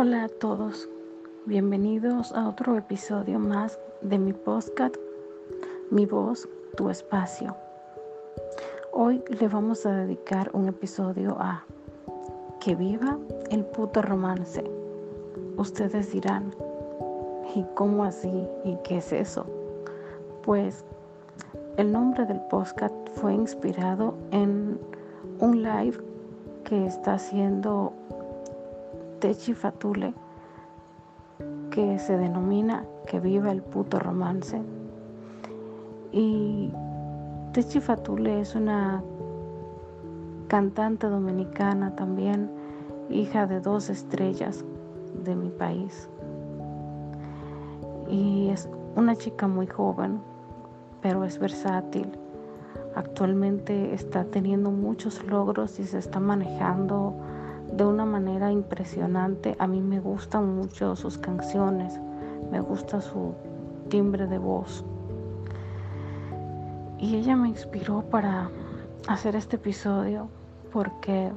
[0.00, 0.88] Hola a todos,
[1.44, 4.94] bienvenidos a otro episodio más de mi podcast,
[5.90, 7.56] Mi voz, tu espacio.
[8.92, 11.64] Hoy le vamos a dedicar un episodio a
[12.60, 13.18] Que viva
[13.50, 14.62] el puto romance.
[15.56, 16.54] Ustedes dirán,
[17.56, 18.46] ¿y cómo así?
[18.62, 19.46] ¿Y qué es eso?
[20.44, 20.84] Pues
[21.76, 24.78] el nombre del podcast fue inspirado en
[25.40, 25.98] un live
[26.62, 27.92] que está haciendo
[29.20, 30.14] Techi Fatule,
[31.70, 34.60] que se denomina Que viva el puto romance.
[36.12, 36.70] Y
[37.52, 39.02] Techi Fatule es una
[40.48, 42.50] cantante dominicana también,
[43.10, 44.64] hija de dos estrellas
[45.24, 46.08] de mi país.
[48.08, 50.20] Y es una chica muy joven,
[51.02, 52.10] pero es versátil.
[52.94, 57.14] Actualmente está teniendo muchos logros y se está manejando
[57.72, 59.56] de una manera impresionante.
[59.58, 61.98] A mí me gustan mucho sus canciones,
[62.50, 63.34] me gusta su
[63.88, 64.84] timbre de voz.
[66.98, 68.50] Y ella me inspiró para
[69.06, 70.28] hacer este episodio
[70.72, 71.30] porque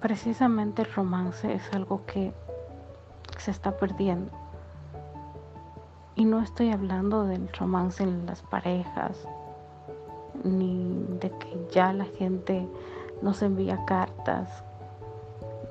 [0.00, 2.32] precisamente el romance es algo que
[3.38, 4.30] se está perdiendo.
[6.14, 9.26] Y no estoy hablando del romance en las parejas,
[10.44, 12.68] ni de que ya la gente
[13.22, 14.64] no se envía cartas,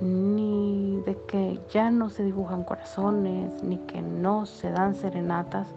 [0.02, 5.68] ni de que ya no se dibujan corazones, ni que no se dan serenatas,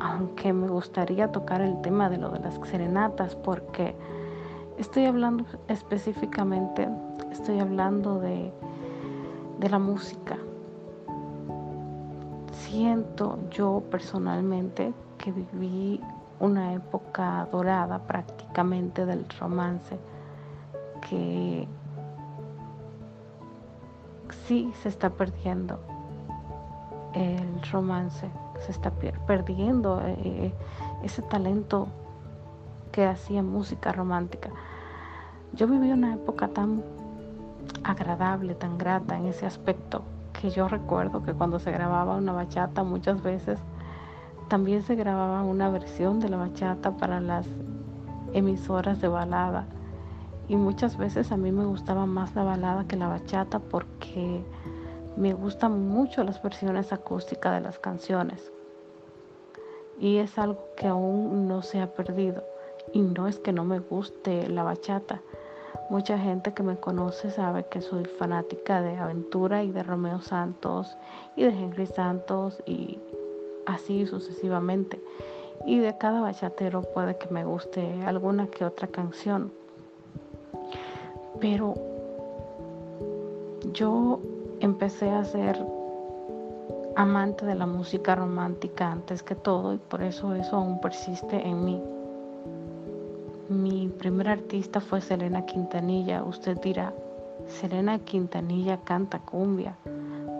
[0.00, 3.94] aunque me gustaría tocar el tema de lo de las serenatas, porque
[4.78, 6.88] estoy hablando específicamente,
[7.30, 8.52] estoy hablando de,
[9.60, 10.36] de la música.
[12.52, 16.00] Siento yo personalmente que viví
[16.40, 19.98] una época dorada prácticamente del romance
[21.08, 21.68] que
[24.50, 25.78] sí se está perdiendo
[27.14, 28.28] el romance,
[28.58, 28.90] se está
[29.24, 30.54] perdiendo eh, eh,
[31.04, 31.86] ese talento
[32.90, 34.50] que hacía música romántica.
[35.52, 36.82] Yo viví una época tan
[37.84, 40.02] agradable, tan grata en ese aspecto,
[40.32, 43.60] que yo recuerdo que cuando se grababa una bachata muchas veces
[44.48, 47.46] también se grababa una versión de la bachata para las
[48.32, 49.66] emisoras de balada
[50.50, 54.42] y muchas veces a mí me gustaba más la balada que la bachata porque
[55.16, 58.50] me gustan mucho las versiones acústicas de las canciones.
[60.00, 62.42] Y es algo que aún no se ha perdido.
[62.92, 65.22] Y no es que no me guste la bachata.
[65.88, 70.96] Mucha gente que me conoce sabe que soy fanática de Aventura y de Romeo Santos
[71.36, 72.98] y de Henry Santos y
[73.66, 75.00] así sucesivamente.
[75.64, 79.59] Y de cada bachatero puede que me guste alguna que otra canción.
[81.38, 81.74] Pero
[83.72, 84.20] yo
[84.60, 85.64] empecé a ser
[86.96, 91.64] amante de la música romántica antes que todo y por eso eso aún persiste en
[91.64, 91.82] mí.
[93.48, 96.22] Mi primer artista fue Selena Quintanilla.
[96.22, 96.92] Usted dirá,
[97.48, 99.76] Selena Quintanilla canta cumbia.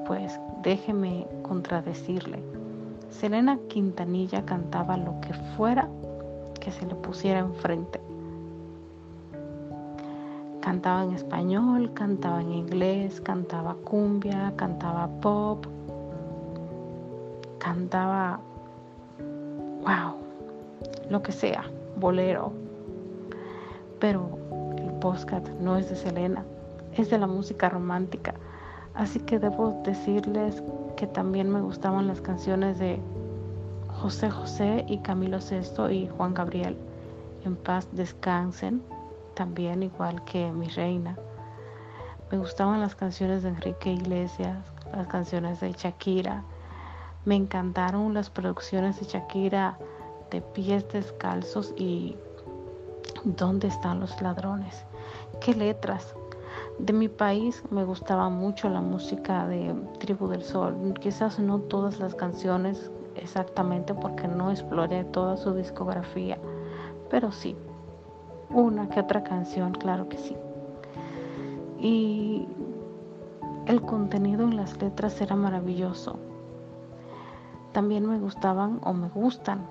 [0.06, 2.42] Pues déjeme contradecirle.
[3.08, 5.88] Selena Quintanilla cantaba lo que fuera
[6.60, 8.00] que se le pusiera enfrente.
[10.60, 15.66] Cantaba en español, cantaba en inglés, cantaba cumbia, cantaba pop,
[17.58, 18.40] cantaba,
[19.18, 20.16] wow,
[21.08, 21.64] lo que sea,
[21.96, 22.52] bolero.
[24.00, 24.28] Pero
[24.76, 26.44] el podcast no es de Selena,
[26.94, 28.34] es de la música romántica.
[28.94, 30.62] Así que debo decirles
[30.96, 33.00] que también me gustaban las canciones de
[34.00, 36.76] José José y Camilo Sesto y Juan Gabriel.
[37.44, 38.82] En paz descansen
[39.40, 41.16] también igual que mi reina.
[42.30, 44.58] Me gustaban las canciones de Enrique Iglesias,
[44.94, 46.44] las canciones de Shakira.
[47.24, 49.78] Me encantaron las producciones de Shakira
[50.30, 52.18] de pies descalzos y
[53.24, 54.84] ¿Dónde están los ladrones?
[55.40, 56.14] ¿Qué letras?
[56.78, 60.94] De mi país me gustaba mucho la música de Tribu del Sol.
[61.00, 66.36] Quizás no todas las canciones exactamente porque no exploré toda su discografía,
[67.08, 67.56] pero sí,
[68.52, 70.36] una que otra canción, claro que sí.
[71.78, 72.46] Y
[73.66, 76.18] el contenido en las letras era maravilloso.
[77.72, 79.66] También me gustaban o me gustan,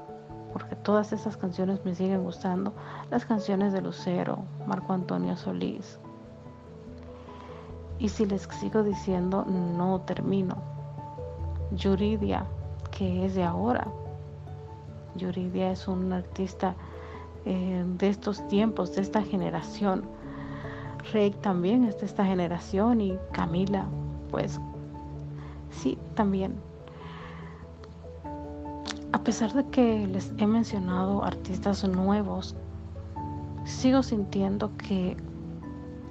[0.53, 2.73] porque todas esas canciones me siguen gustando,
[3.11, 5.99] las canciones de Lucero, Marco Antonio Solís.
[7.99, 10.55] Y si les sigo diciendo, no termino.
[11.71, 12.45] Yuridia,
[12.91, 13.85] que es de ahora.
[15.15, 16.75] Yuridia es un artista
[17.45, 20.03] eh, de estos tiempos, de esta generación.
[21.13, 23.88] Rey también es de esta generación y Camila,
[24.30, 24.59] pues
[25.71, 26.59] Sí, también.
[29.12, 32.56] A pesar de que les he mencionado artistas nuevos,
[33.65, 35.15] sigo sintiendo que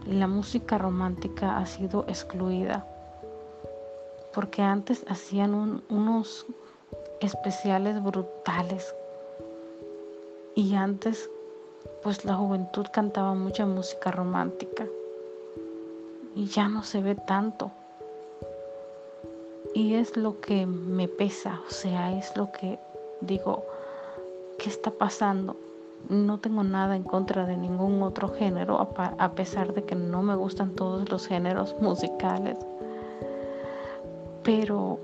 [0.07, 2.87] la música romántica ha sido excluida.
[4.35, 6.47] Porque antes hacían unos
[7.21, 8.95] especiales brutales.
[10.55, 11.31] Y antes,
[12.03, 14.87] pues la juventud cantaba mucha música romántica.
[16.35, 17.71] Y ya no se ve tanto.
[19.75, 22.79] Y es lo que me pesa, o sea, es lo que
[23.21, 23.65] digo,
[24.59, 25.57] ¿qué está pasando?
[26.09, 30.37] No tengo nada en contra de ningún otro género, a pesar de que no me
[30.37, 32.57] gustan todos los géneros musicales.
[34.43, 34.99] Pero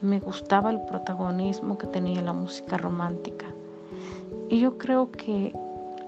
[0.00, 3.46] me gustaba el protagonismo que tenía la música romántica.
[4.50, 5.52] Y yo creo que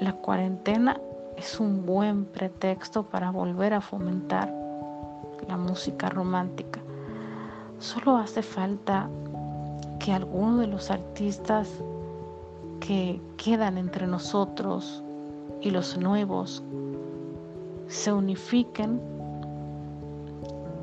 [0.00, 0.98] la cuarentena
[1.36, 4.52] es un buen pretexto para volver a fomentar
[5.46, 6.80] la música romántica.
[7.78, 9.08] Solo hace falta
[9.98, 11.68] que algunos de los artistas
[12.80, 15.02] que quedan entre nosotros
[15.60, 16.62] y los nuevos
[17.88, 19.00] se unifiquen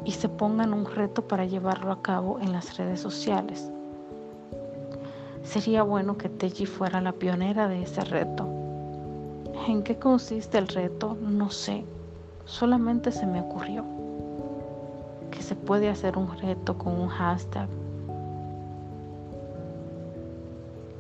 [0.06, 3.72] y se pongan un reto para llevarlo a cabo en las redes sociales.
[5.48, 8.46] Sería bueno que Teji fuera la pionera de ese reto.
[9.66, 11.16] ¿En qué consiste el reto?
[11.22, 11.86] No sé.
[12.44, 13.86] Solamente se me ocurrió
[15.32, 17.70] que se puede hacer un reto con un hashtag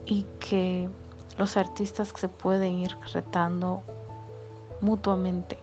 [0.05, 0.89] y que
[1.37, 3.83] los artistas se pueden ir retando
[4.79, 5.59] mutuamente.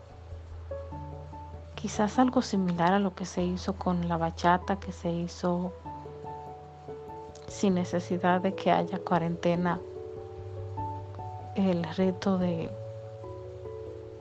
[1.74, 5.72] Quizás algo similar a lo que se hizo con la bachata, que se hizo
[7.48, 9.80] sin necesidad de que haya cuarentena.
[11.54, 12.70] El reto de,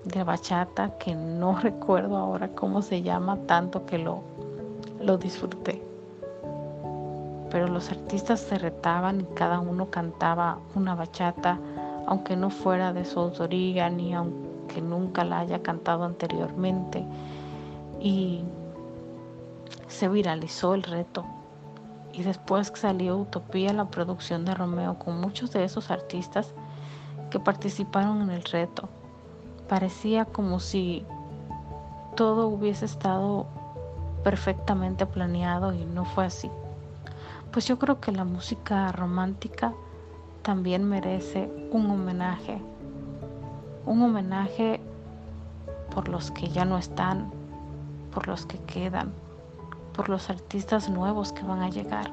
[0.06, 4.22] de bachata, que no recuerdo ahora cómo se llama, tanto que lo,
[5.02, 5.82] lo disfruté.
[7.50, 11.60] Pero los artistas se retaban y cada uno cantaba una bachata,
[12.08, 17.06] aunque no fuera de su autoría ni aunque nunca la haya cantado anteriormente
[18.04, 18.44] y
[19.88, 21.24] se viralizó el reto.
[22.14, 26.54] Y después salió Utopía, la producción de Romeo, con muchos de esos artistas
[27.32, 28.88] que participaron en el reto.
[29.68, 31.04] Parecía como si
[32.16, 33.48] todo hubiese estado
[34.24, 36.52] perfectamente planeado y no fue así.
[37.52, 39.74] Pues yo creo que la música romántica
[40.44, 42.62] también merece un homenaje.
[43.86, 44.80] Un homenaje
[45.94, 47.32] por los que ya no están,
[48.14, 49.14] por los que quedan,
[49.94, 52.12] por los artistas nuevos que van a llegar.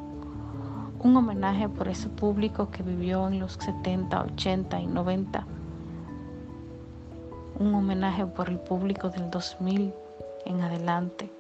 [1.03, 5.47] Un homenaje por ese público que vivió en los 70, 80 y 90.
[7.59, 9.93] Un homenaje por el público del 2000
[10.44, 11.31] en adelante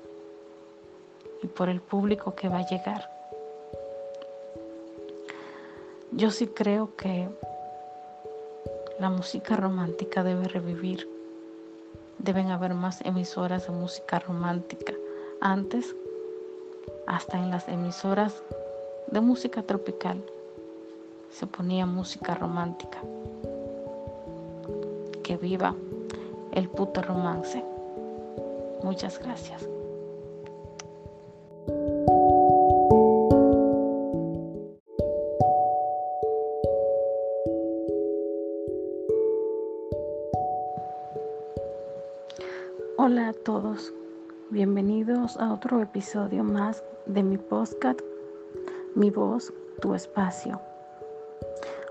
[1.42, 3.10] y por el público que va a llegar.
[6.12, 7.28] Yo sí creo que
[8.98, 11.06] la música romántica debe revivir
[12.22, 14.92] deben haber más emisoras de música romántica.
[15.40, 15.96] Antes,
[17.10, 18.40] hasta en las emisoras
[19.08, 20.22] de música tropical,
[21.32, 23.00] se ponía música romántica.
[25.24, 25.74] Que viva
[26.52, 27.64] el puto romance.
[28.84, 29.68] Muchas gracias.
[45.40, 47.98] A otro episodio más de mi podcast
[48.94, 50.60] Mi voz, tu espacio.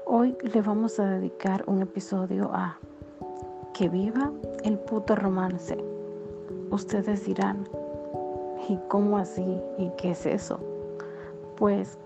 [0.05, 2.77] Hoy le vamos a dedicar un episodio a
[3.73, 4.31] Que viva
[4.63, 5.75] el puto romance.
[6.69, 7.67] Ustedes dirán,
[8.67, 9.59] ¿y cómo así?
[9.79, 10.59] ¿Y qué es eso?
[11.57, 11.97] Pues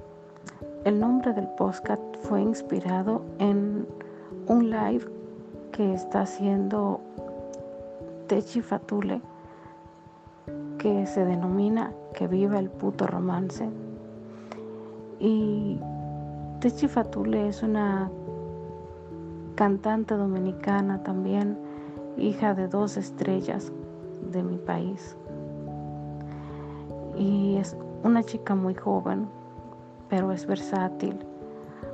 [0.86, 3.86] el nombre del podcast fue inspirado en
[4.48, 5.06] un live
[5.74, 7.02] que está haciendo
[8.28, 9.22] Techi Fatule,
[10.84, 13.70] que se denomina Que viva el puto romance.
[15.20, 15.80] Y
[16.60, 18.12] Techi Fatule es una
[19.56, 21.58] cantante dominicana también,
[22.18, 23.72] hija de dos estrellas
[24.32, 25.16] de mi país.
[27.18, 29.28] Y es una chica muy joven,
[30.10, 31.18] pero es versátil.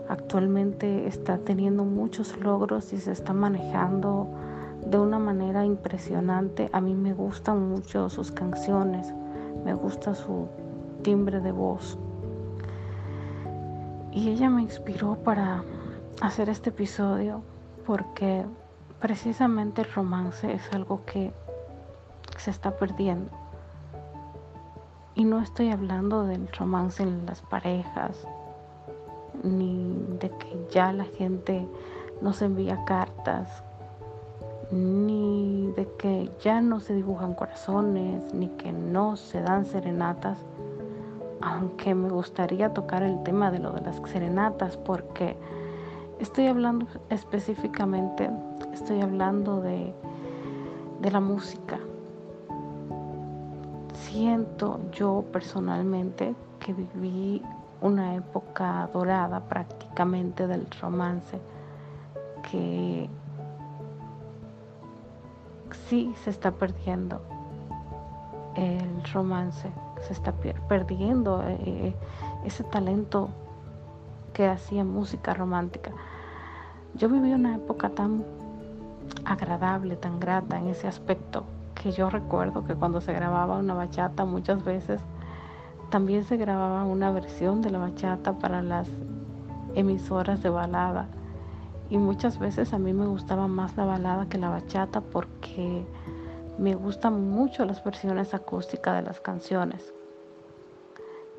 [0.08, 4.28] Actualmente está teniendo muchos logros y se está manejando
[4.86, 6.70] de una manera impresionante.
[6.74, 9.14] A mí me gustan mucho sus canciones,
[9.64, 10.48] me gusta su
[11.02, 11.98] timbre de voz.
[14.12, 15.64] Y ella me inspiró para
[16.22, 17.42] hacer este episodio
[17.86, 18.46] porque
[19.00, 21.32] precisamente el romance es algo que
[22.38, 23.30] se está perdiendo.
[25.16, 28.26] Y no estoy hablando del romance en las parejas,
[29.44, 31.68] ni de que ya la gente
[32.22, 33.64] no se envía cartas,
[34.72, 40.38] ni de que ya no se dibujan corazones, ni que no se dan serenatas,
[41.42, 45.36] aunque me gustaría tocar el tema de lo de las serenatas, porque
[46.20, 48.30] estoy hablando específicamente,
[48.74, 49.94] estoy hablando de,
[51.02, 51.80] de la música.
[53.94, 57.42] Siento yo personalmente que viví
[57.82, 61.40] una época dorada prácticamente del romance
[62.52, 63.10] que
[65.90, 67.22] sí se está perdiendo
[68.56, 69.70] el romance,
[70.02, 70.34] se está
[70.68, 71.96] perdiendo eh, eh,
[72.46, 73.30] ese talento
[74.34, 75.92] que hacía música romántica.
[76.94, 78.24] Yo viví una época tan
[79.26, 81.44] agradable, tan grata en ese aspecto,
[81.74, 85.02] que yo recuerdo que cuando se grababa una bachata muchas veces
[85.90, 88.88] también se grababa una versión de la bachata para las
[89.74, 91.08] emisoras de balada.
[91.90, 95.84] Y muchas veces a mí me gustaba más la balada que la bachata porque
[96.58, 99.94] me gustan mucho las versiones acústicas de las canciones.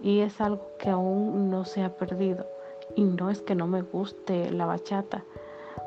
[0.03, 2.47] Y es algo que aún no se ha perdido.
[2.97, 5.23] Y no es que no me guste la bachata.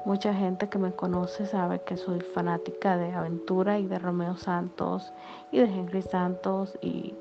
[0.05, 5.11] Mucha gente que me conoce sabe que soy fanática de Aventura y de Romeo Santos
[5.51, 7.13] y de Henry Santos y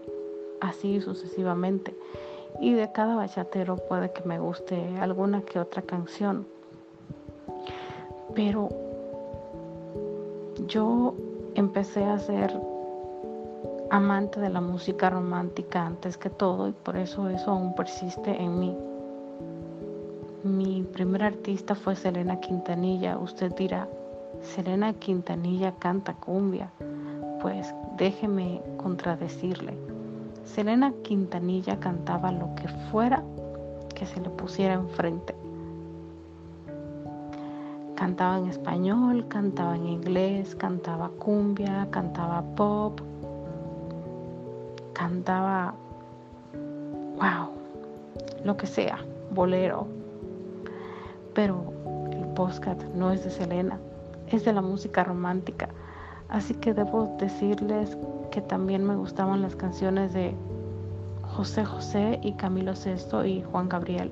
[0.60, 1.96] así sucesivamente.
[2.60, 6.46] Y de cada bachatero puede que me guste alguna que otra canción.
[8.34, 8.68] Pero
[10.66, 11.14] yo
[11.54, 12.58] empecé a ser
[13.90, 18.58] amante de la música romántica antes que todo y por eso eso aún persiste en
[18.58, 18.76] mí.
[20.44, 23.18] Mi primer artista fue Selena Quintanilla.
[23.18, 23.86] Usted dirá,
[24.40, 26.70] Selena Quintanilla canta cumbia.
[27.40, 29.76] Pues déjeme contradecirle.
[30.44, 33.22] Selena Quintanilla cantaba lo que fuera
[33.94, 35.34] que se le pusiera enfrente.
[38.02, 43.00] Cantaba en español, cantaba en inglés, cantaba cumbia, cantaba pop,
[44.92, 45.72] cantaba,
[47.14, 47.50] wow,
[48.42, 48.98] lo que sea,
[49.30, 49.86] bolero.
[51.32, 51.62] Pero
[52.10, 53.78] el postcat no es de Selena,
[54.26, 55.68] es de la música romántica.
[56.28, 57.96] Así que debo decirles
[58.32, 60.34] que también me gustaban las canciones de
[61.36, 64.10] José José y Camilo Sesto y Juan Gabriel.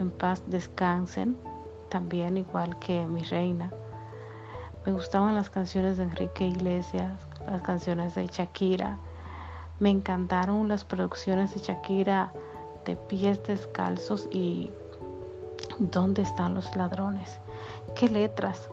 [0.00, 1.36] En paz descansen,
[1.92, 3.70] también igual que Mi Reina.
[4.86, 7.12] Me gustaban las canciones de Enrique Iglesias,
[7.46, 8.96] las canciones de Shakira.
[9.78, 12.32] Me encantaron las producciones de Shakira
[12.86, 14.70] de pies descalzos y
[15.78, 17.38] ¿Dónde están los ladrones?
[17.94, 18.70] ¿Qué letras?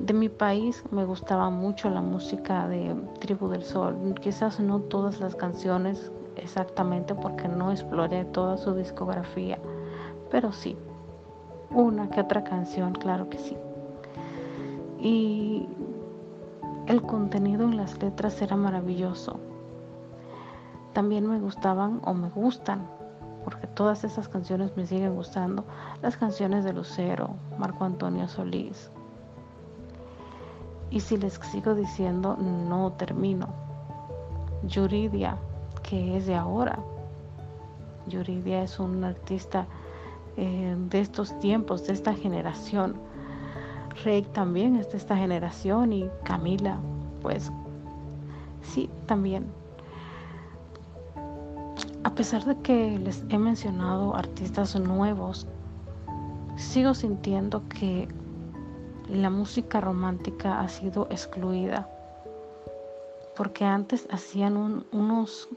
[0.00, 4.14] De mi país me gustaba mucho la música de Tribu del Sol.
[4.20, 9.58] Quizás no todas las canciones exactamente porque no exploré toda su discografía,
[10.30, 10.76] pero sí,
[11.70, 13.56] una que otra canción, claro que sí.
[15.00, 15.68] Y
[16.86, 19.38] el contenido en las letras era maravilloso.
[20.92, 22.88] También me gustaban o me gustan,
[23.44, 25.64] porque todas esas canciones me siguen gustando,
[26.02, 28.90] las canciones de Lucero, Marco Antonio Solís,
[30.90, 33.48] y si les sigo diciendo, no termino.
[34.62, 35.36] Yuridia,
[35.82, 36.78] que es de ahora.
[38.06, 39.66] Yuridia es un artista
[40.38, 42.94] eh, de estos tiempos, de esta generación.
[44.04, 46.78] Rey también es de esta generación y Camila,
[47.20, 47.50] pues
[48.62, 49.46] sí, también.
[52.04, 55.48] A pesar de que les he mencionado artistas nuevos,
[56.54, 58.06] sigo sintiendo que
[59.08, 61.88] la música romántica ha sido excluida
[63.36, 65.48] porque antes hacían unos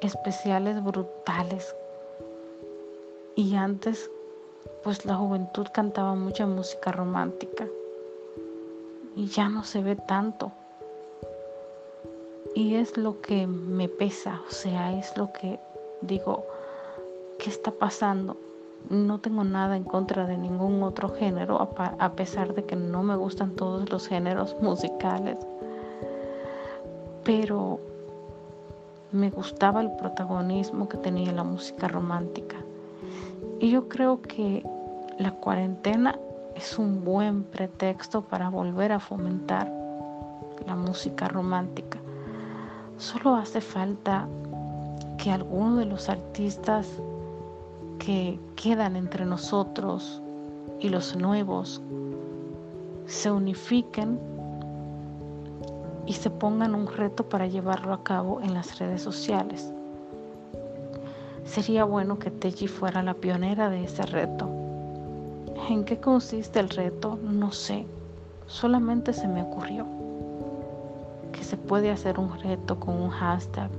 [0.00, 1.74] especiales brutales
[3.36, 4.10] y antes
[4.82, 7.66] pues la juventud cantaba mucha música romántica
[9.14, 10.50] y ya no se ve tanto
[12.54, 15.60] y es lo que me pesa o sea es lo que
[16.02, 16.44] digo
[17.38, 18.36] qué está pasando
[18.90, 23.16] no tengo nada en contra de ningún otro género, a pesar de que no me
[23.16, 25.38] gustan todos los géneros musicales.
[27.24, 27.80] Pero
[29.10, 32.56] me gustaba el protagonismo que tenía la música romántica.
[33.58, 34.62] Y yo creo que
[35.18, 36.18] la cuarentena
[36.54, 39.72] es un buen pretexto para volver a fomentar
[40.66, 41.98] la música romántica.
[42.98, 44.26] Solo hace falta
[45.18, 46.88] que alguno de los artistas
[47.98, 50.22] que quedan entre nosotros
[50.80, 51.80] y los nuevos
[53.06, 54.18] se unifiquen
[56.06, 59.72] y se pongan un reto para llevarlo a cabo en las redes sociales.
[61.62, 64.46] Sería bueno que Teji fuera la pionera de ese reto.
[65.70, 67.18] ¿En qué consiste el reto?
[67.22, 67.86] No sé.
[68.46, 69.86] Solamente se me ocurrió
[71.32, 73.70] que se puede hacer un reto con un hashtag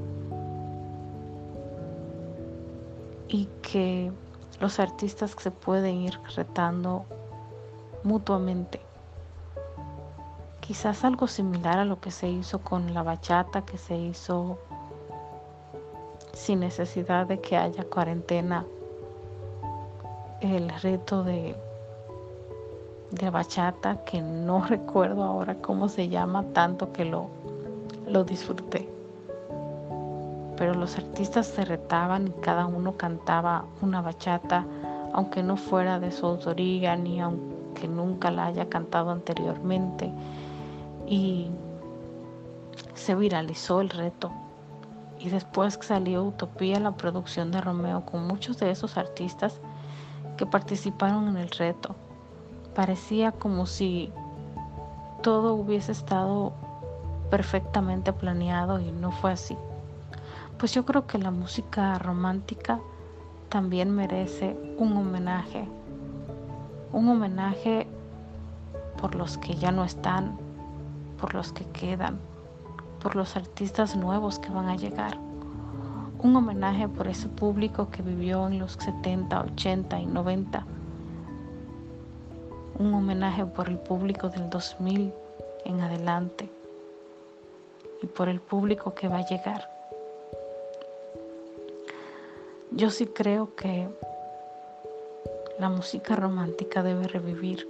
[3.27, 4.12] y que
[4.60, 7.05] los artistas se pueden ir retando
[8.03, 8.81] mutuamente.
[10.62, 14.57] Quizás algo similar a lo que se hizo con la bachata, que se hizo
[16.38, 18.65] sin necesidad de que haya cuarentena.
[20.39, 21.56] El reto de,
[23.12, 27.27] de bachata, que no recuerdo ahora cómo se llama, tanto que lo,
[28.08, 28.88] lo disfruté.
[30.56, 34.65] Pero los artistas se retaban y cada uno cantaba una bachata,
[35.13, 40.12] aunque no fuera de su autoría ni aunque nunca la haya cantado anteriormente.
[41.08, 41.50] Y
[42.94, 44.32] se viralizó el reto.
[45.19, 49.59] Y después salió Utopía, la producción de Romeo, con muchos de esos artistas
[50.38, 51.95] que participaron en el reto.
[52.75, 54.12] Parecía como si
[55.24, 56.53] todo hubiese estado
[57.29, 59.57] perfectamente planeado y no fue así.
[60.57, 62.79] Pues yo creo que la música romántica
[63.50, 65.67] también merece un homenaje.
[66.91, 67.88] Un homenaje
[69.00, 70.38] por los que ya no están,
[71.19, 72.19] por los que quedan,
[73.07, 75.17] por los artistas nuevos que van a llegar.
[76.19, 80.65] Un homenaje por ese público que vivió en los 70, 80 y 90.
[82.79, 85.13] Un homenaje por el público del 2000
[85.63, 86.49] en adelante
[88.01, 89.69] y por el público que va a llegar.
[92.71, 93.87] Yo sí creo que
[95.59, 97.69] la música romántica debe revivir.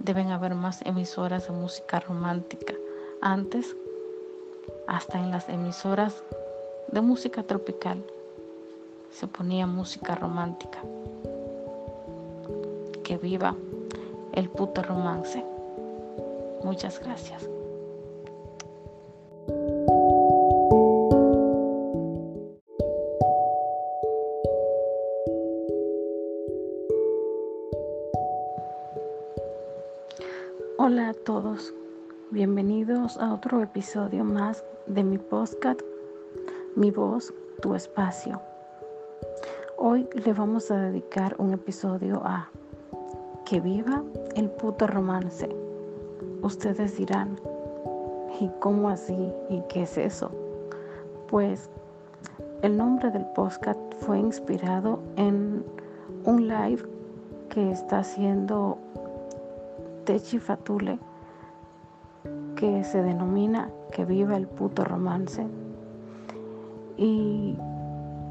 [0.00, 2.74] Deben haber más emisoras de música romántica.
[3.22, 3.74] Antes
[4.88, 6.24] hasta en las emisoras
[6.90, 8.02] de música tropical
[9.10, 10.78] se ponía música romántica.
[13.04, 13.54] Que viva
[14.32, 15.44] el puto romance.
[16.64, 17.48] Muchas gracias.
[30.78, 31.74] Hola a todos,
[32.30, 32.77] bienvenidos
[33.16, 35.80] a otro episodio más de mi podcast,
[36.76, 38.38] Mi voz, tu espacio.
[39.78, 42.50] Hoy le vamos a dedicar un episodio a
[43.46, 44.02] Que viva
[44.36, 45.48] el puto romance.
[46.42, 47.40] Ustedes dirán,
[48.40, 49.32] ¿y cómo así?
[49.48, 50.30] ¿Y qué es eso?
[51.28, 51.70] Pues
[52.60, 55.64] el nombre del podcast fue inspirado en
[56.24, 56.82] un live
[57.48, 58.76] que está haciendo
[60.04, 60.98] Techi Fatule
[62.58, 65.46] que se denomina Que viva el puto romance.
[66.96, 67.56] Y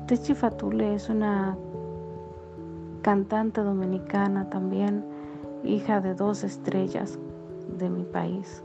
[0.06, 1.58] Techi Fatule es una
[3.02, 5.06] cantante dominicana también,
[5.64, 7.18] hija de dos estrellas
[7.78, 8.62] de mi país.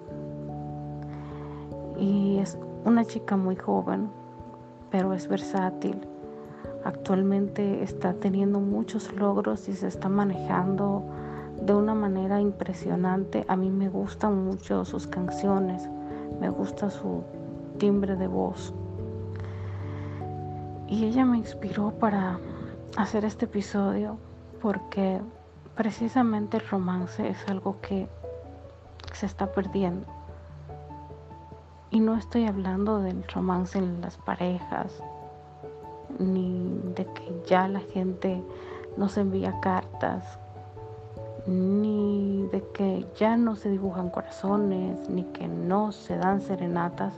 [1.96, 4.10] Y es una chica muy joven,
[4.90, 6.00] pero es versátil.
[6.84, 11.04] Actualmente está teniendo muchos logros y se está manejando
[11.64, 13.44] de una manera impresionante.
[13.48, 15.88] A mí me gustan mucho sus canciones,
[16.40, 17.22] me gusta su
[17.78, 18.74] timbre de voz.
[20.88, 22.38] Y ella me inspiró para
[22.96, 24.18] hacer este episodio
[24.60, 25.20] porque
[25.76, 28.08] precisamente el romance es algo que
[29.12, 30.06] se está perdiendo.
[31.90, 35.02] Y no estoy hablando del romance en las parejas,
[36.18, 38.42] ni de que ya la gente
[38.96, 40.38] nos envía cartas
[41.46, 47.14] ni de que ya no se dibujan corazones, ni que no se dan serenatas,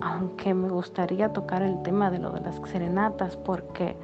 [0.00, 3.96] aunque me gustaría tocar el tema de lo de las serenatas, porque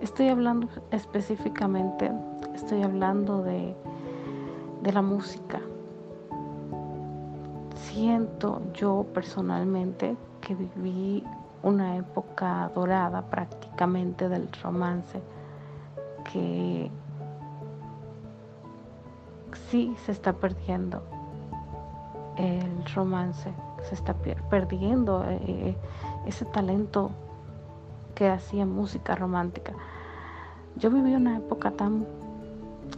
[0.00, 2.10] estoy hablando específicamente,
[2.54, 3.74] estoy hablando de,
[4.82, 5.60] de la música.
[7.74, 11.24] Siento yo personalmente que viví
[11.62, 15.20] una época dorada prácticamente del romance
[16.32, 16.90] que
[19.70, 21.02] sí se está perdiendo
[22.36, 23.52] el romance,
[23.88, 25.76] se está perdiendo eh,
[26.26, 27.10] ese talento
[28.14, 29.72] que hacía música romántica.
[30.76, 32.06] Yo viví una época tan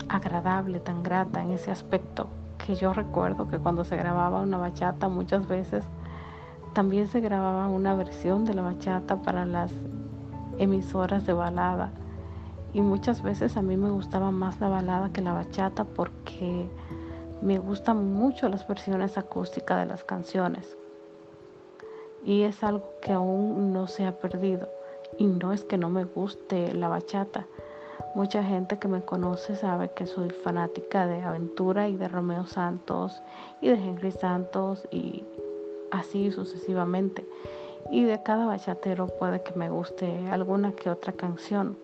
[0.08, 5.08] agradable, tan grata en ese aspecto, que yo recuerdo que cuando se grababa una bachata
[5.08, 5.84] muchas veces
[6.74, 9.72] también se grababa una versión de la bachata para las
[10.58, 11.90] emisoras de balada
[12.72, 16.68] y muchas veces a mí me gustaba más la balada que la bachata porque
[17.42, 20.76] me gustan mucho las versiones acústicas de las canciones.
[22.24, 24.68] Y es algo que aún no se ha perdido.
[25.18, 27.46] Y no es que no me guste la bachata.
[28.14, 33.22] Mucha gente que me conoce sabe que soy fanática de Aventura y de Romeo Santos
[33.61, 35.24] y de Henry Santos y
[35.90, 37.26] así sucesivamente.
[37.90, 41.76] Y de cada bachatero puede que me guste alguna que otra canción.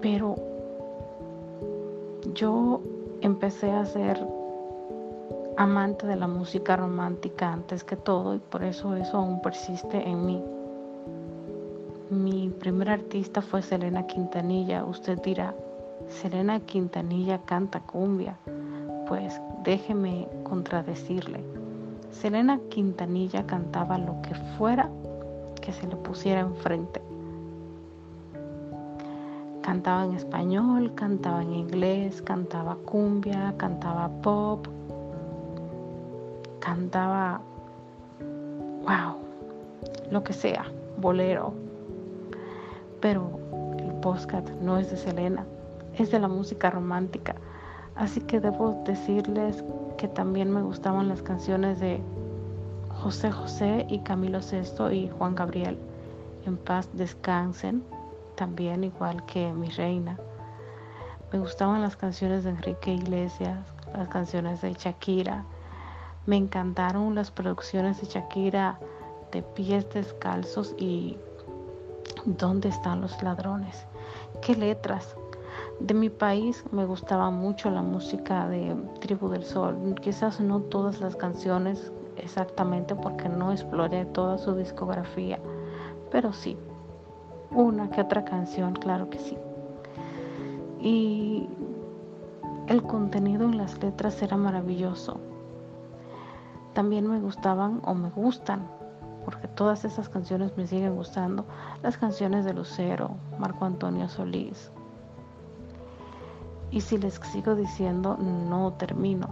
[0.00, 0.36] Pero
[2.34, 2.80] yo
[3.20, 4.18] empecé a ser
[5.56, 10.26] amante de la música romántica antes que todo y por eso eso aún persiste en
[10.26, 10.42] mí.
[12.10, 14.84] Mi primer artista fue Selena Quintanilla.
[14.84, 15.54] Usted dirá,
[16.08, 18.36] Selena Quintanilla canta cumbia.
[19.08, 21.40] Pues déjeme contradecirle.
[22.10, 24.88] Selena Quintanilla cantaba lo que fuera
[25.60, 27.00] que se le pusiera enfrente.
[29.76, 34.66] Cantaba en español, cantaba en inglés, cantaba cumbia, cantaba pop,
[36.60, 37.42] cantaba,
[38.18, 39.16] wow,
[40.10, 40.64] lo que sea,
[40.96, 41.52] bolero.
[43.02, 43.38] Pero
[43.78, 45.44] el postcat no es de Selena,
[45.98, 47.34] es de la música romántica.
[47.96, 49.62] Así que debo decirles
[49.98, 52.00] que también me gustaban las canciones de
[53.02, 55.76] José José y Camilo Sesto y Juan Gabriel.
[56.46, 57.82] En paz descansen
[58.36, 60.18] también igual que Mi Reina.
[61.32, 63.58] Me gustaban las canciones de Enrique Iglesias,
[63.94, 65.44] las canciones de Shakira.
[66.26, 68.78] Me encantaron las producciones de Shakira
[69.32, 71.18] de pies descalzos y
[72.26, 73.86] ¿Dónde están los ladrones?
[74.42, 75.16] ¿Qué letras?
[75.78, 79.94] De mi país me gustaba mucho la música de Tribu del Sol.
[80.00, 85.38] Quizás no todas las canciones exactamente porque no exploré toda su discografía,
[86.10, 86.56] pero sí,
[87.50, 89.36] una que otra canción, claro que sí.
[90.80, 91.48] Y
[92.66, 95.20] el contenido en las letras era maravilloso.
[96.74, 98.66] También me gustaban o me gustan,
[99.24, 101.44] porque todas esas canciones me siguen gustando,
[101.82, 104.70] las canciones de Lucero, Marco Antonio Solís.
[106.70, 109.28] Y si les sigo diciendo, no termino.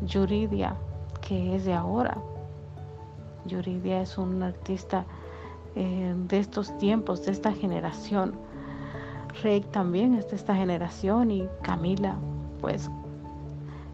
[0.00, 0.74] Yuridia,
[1.20, 2.16] que es de ahora.
[3.44, 5.04] Yuridia es un artista
[5.76, 8.34] eh, de estos tiempos, de esta generación.
[9.42, 12.16] Rey también es de esta generación y Camila,
[12.60, 12.90] pues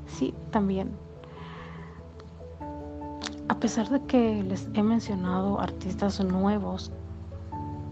[0.07, 0.91] sí, también.
[3.49, 6.93] A pesar de que les he mencionado artistas nuevos,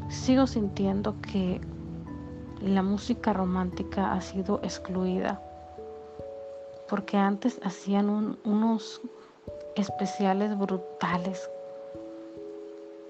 [0.08, 1.60] sigo sintiendo que
[2.60, 5.40] la música romántica ha sido excluida.
[6.88, 9.00] Porque antes hacían unos
[9.76, 11.50] especiales brutales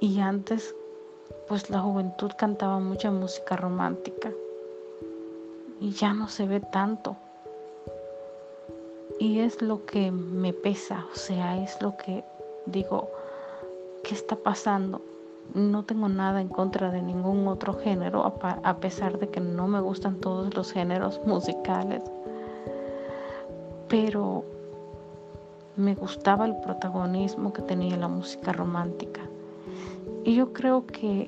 [0.01, 0.77] y antes,
[1.49, 4.31] pues la juventud cantaba mucha música romántica.
[5.81, 7.17] Y ya no se ve tanto.
[9.19, 12.23] Y es lo que me pesa, o sea, es lo que
[12.67, 13.11] digo,
[14.05, 15.01] ¿qué está pasando?
[15.55, 19.81] No tengo nada en contra de ningún otro género, a pesar de que no me
[19.81, 22.05] gustan todos los géneros musicales.
[23.89, 24.45] Pero
[25.75, 29.23] me gustaba el protagonismo que tenía la música romántica.
[30.29, 31.27] Y yo creo que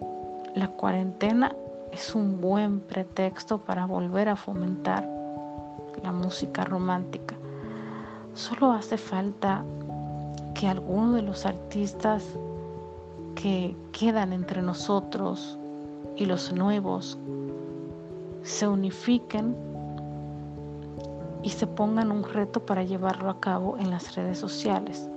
[0.54, 1.56] la cuarentena
[1.90, 5.08] es un buen pretexto para volver a fomentar
[6.02, 7.34] la música romántica.
[8.34, 9.64] Solo hace falta
[10.52, 12.26] que algunos de los artistas
[13.36, 15.58] que quedan entre nosotros
[16.16, 17.16] y los nuevos
[18.42, 19.56] se unifiquen
[21.42, 25.08] y se pongan un reto para llevarlo a cabo en las redes sociales.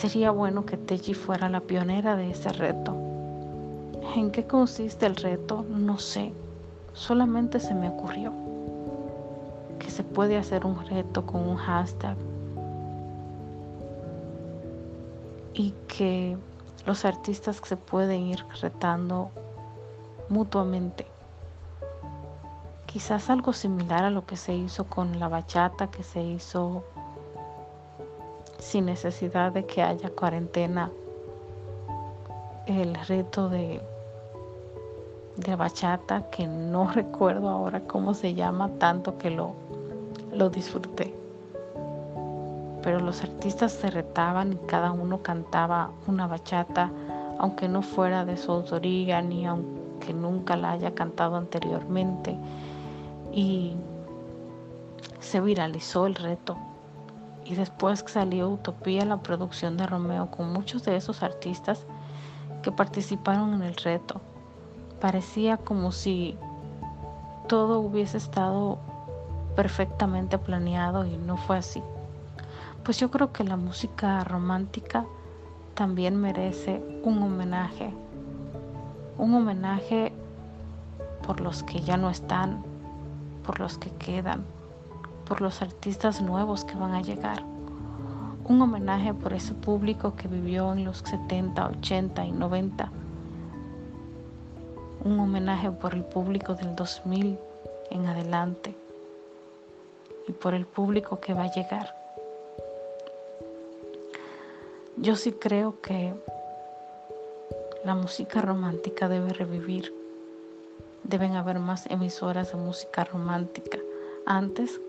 [0.00, 2.96] Sería bueno que Teji fuera la pionera de ese reto.
[4.16, 5.62] ¿En qué consiste el reto?
[5.68, 6.32] No sé.
[6.94, 8.32] Solamente se me ocurrió
[9.78, 12.16] que se puede hacer un reto con un hashtag
[15.52, 16.38] y que
[16.86, 19.30] los artistas se pueden ir retando
[20.30, 21.06] mutuamente.
[22.86, 26.84] Quizás algo similar a lo que se hizo con la bachata, que se hizo
[28.60, 30.90] sin necesidad de que haya cuarentena,
[32.66, 33.80] el reto de,
[35.36, 39.54] de bachata, que no recuerdo ahora cómo se llama, tanto que lo,
[40.32, 41.14] lo disfruté.
[42.82, 46.90] Pero los artistas se retaban y cada uno cantaba una bachata,
[47.38, 52.36] aunque no fuera de su autoría ni aunque nunca la haya cantado anteriormente.
[53.32, 53.74] Y
[55.20, 56.56] se viralizó el reto
[57.50, 61.84] y después salió Utopía, la producción de Romeo, con muchos de esos artistas
[62.62, 64.20] que participaron en el reto.
[65.00, 66.38] Parecía como si
[67.48, 68.78] todo hubiese estado
[69.56, 71.82] perfectamente planeado y no fue así.
[72.84, 75.04] Pues yo creo que la música romántica
[75.74, 77.92] también merece un homenaje.
[79.18, 80.12] Un homenaje
[81.26, 82.62] por los que ya no están,
[83.44, 84.44] por los que quedan,
[85.30, 87.44] por los artistas nuevos que van a llegar.
[88.48, 92.90] Un homenaje por ese público que vivió en los 70, 80 y 90.
[95.04, 97.38] Un homenaje por el público del 2000
[97.90, 98.74] en adelante
[100.26, 101.94] y por el público que va a llegar.
[104.96, 106.12] Yo sí creo que
[107.84, 109.94] la música romántica debe revivir.
[111.04, 113.78] Deben haber más emisoras de música romántica.
[114.26, 114.80] Antes,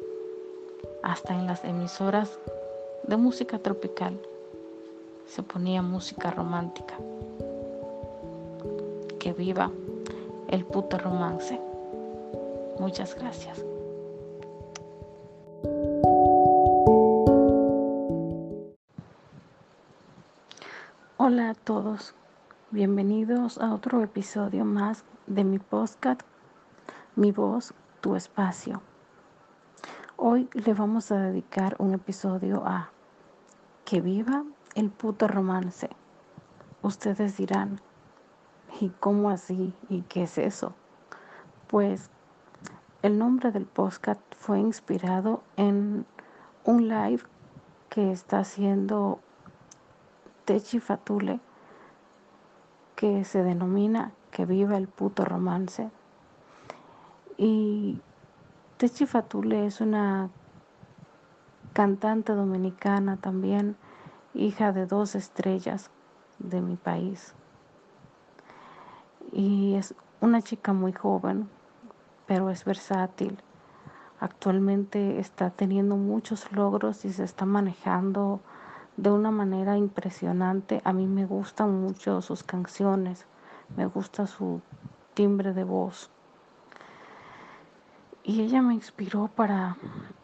[1.03, 2.39] hasta en las emisoras
[3.03, 4.19] de música tropical,
[5.25, 6.95] se ponía música romántica.
[9.19, 9.71] Que viva
[10.47, 11.59] el puto romance.
[12.79, 13.63] Muchas gracias.
[21.17, 22.15] Hola a todos,
[22.71, 26.21] bienvenidos a otro episodio más de mi podcast,
[27.15, 28.81] Mi voz, tu espacio.
[30.23, 32.91] Hoy le vamos a dedicar un episodio a
[33.86, 34.43] Que viva
[34.75, 35.89] el puto romance.
[36.84, 37.81] Ustedes dirán,
[38.79, 39.73] ¿y cómo así?
[39.89, 40.75] ¿Y qué es eso?
[41.65, 42.12] Pues
[43.01, 46.05] el nombre del podcast fue inspirado en
[46.65, 47.23] un live
[47.89, 49.19] que está haciendo
[50.45, 51.39] Techi Fatule,
[52.95, 55.89] que se denomina Que viva el puto romance.
[57.38, 57.99] Y
[58.82, 60.32] Techi Fatule es una
[61.72, 63.78] cantante dominicana también,
[64.34, 65.91] hija de dos estrellas
[66.39, 67.36] de mi país.
[69.32, 71.48] Y es una chica muy joven,
[72.26, 73.38] pero es versátil.
[74.20, 78.39] Actualmente está teniendo muchos logros y se está manejando
[78.98, 80.82] de una manera impresionante.
[80.86, 83.28] A mí me gustan mucho sus canciones,
[83.78, 84.60] me gusta su
[85.13, 86.10] timbre de voz.
[88.23, 89.77] Y ella me inspiró para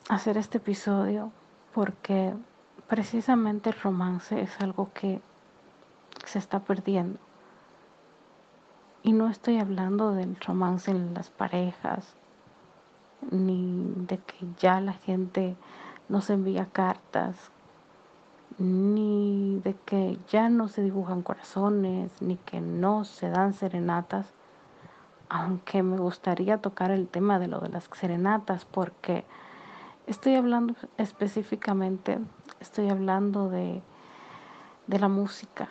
[0.07, 1.31] hacer este episodio
[1.73, 2.33] porque
[2.87, 5.21] precisamente el romance es algo que
[6.25, 7.19] se está perdiendo.
[9.03, 12.15] Y no estoy hablando del romance en las parejas,
[13.31, 15.55] ni de que ya la gente
[16.09, 17.51] no se envía cartas,
[18.57, 24.33] ni de que ya no se dibujan corazones, ni que no se dan serenatas,
[25.29, 29.25] aunque me gustaría tocar el tema de lo de las serenatas, porque
[30.05, 32.19] estoy hablando específicamente,
[32.59, 33.81] estoy hablando de,
[34.87, 35.69] de la música,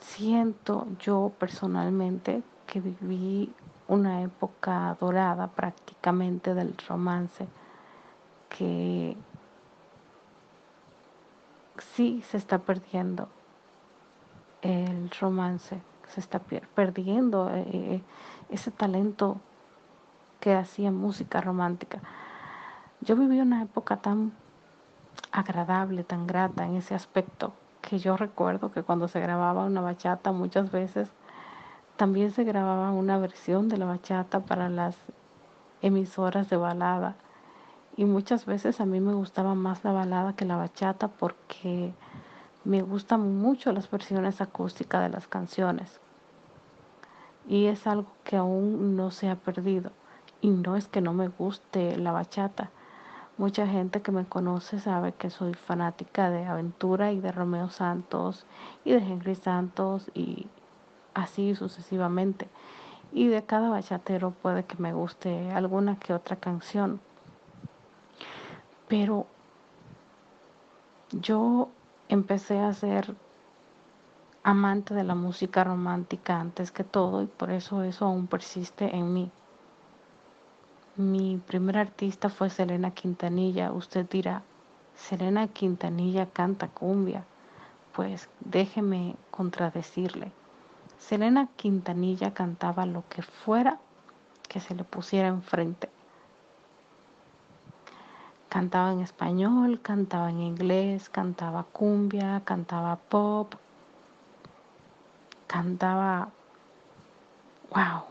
[0.00, 3.52] siento yo personalmente que viví
[3.88, 7.46] una época dorada prácticamente del romance
[8.48, 9.16] que
[11.94, 13.28] sí se está perdiendo
[14.62, 16.40] el romance, se está
[16.74, 18.02] perdiendo eh, eh,
[18.50, 19.40] ese talento
[20.40, 22.00] que hacía música romántica.
[23.00, 24.32] Yo viví una época tan
[25.32, 30.32] agradable, tan grata en ese aspecto que yo recuerdo que cuando se grababa una bachata
[30.32, 31.08] muchas veces
[31.96, 34.96] también se grababa una versión de la bachata para las
[35.82, 37.16] emisoras de balada.
[37.96, 41.94] Y muchas veces a mí me gustaba más la balada que la bachata porque
[42.66, 46.00] me gustan mucho las versiones acústicas de las canciones.
[47.48, 49.92] Y es algo que aún no se ha perdido.
[50.40, 52.70] Y no es que no me guste la bachata,
[53.38, 58.46] Mucha gente que me conoce sabe que soy fanática de Aventura y de Romeo Santos
[58.82, 60.46] y de Henry Santos y
[61.12, 62.48] así sucesivamente.
[63.12, 66.98] Y de cada bachatero puede que me guste alguna que otra canción.
[68.88, 69.26] Pero
[71.12, 71.68] yo
[72.08, 73.14] empecé a ser
[74.42, 79.12] amante de la música romántica antes que todo y por eso eso aún persiste en
[79.12, 79.30] mí.
[80.96, 83.72] Mi primer artista fue Selena Quintanilla.
[83.72, 84.42] Usted dirá,
[84.94, 87.24] Selena Quintanilla canta cumbia.
[87.92, 90.32] Pues déjeme contradecirle.
[90.98, 93.78] Selena Quintanilla cantaba lo que fuera
[94.48, 95.90] que se le pusiera enfrente.
[98.56, 103.54] Cantaba en español, cantaba en inglés, cantaba cumbia, cantaba pop,
[105.46, 106.30] cantaba,
[107.68, 108.04] wow,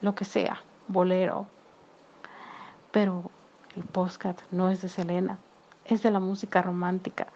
[0.00, 1.46] lo que sea, bolero,
[2.90, 3.30] pero
[3.76, 5.36] el podcast no es de Selena,
[5.84, 7.26] es de la música romántica.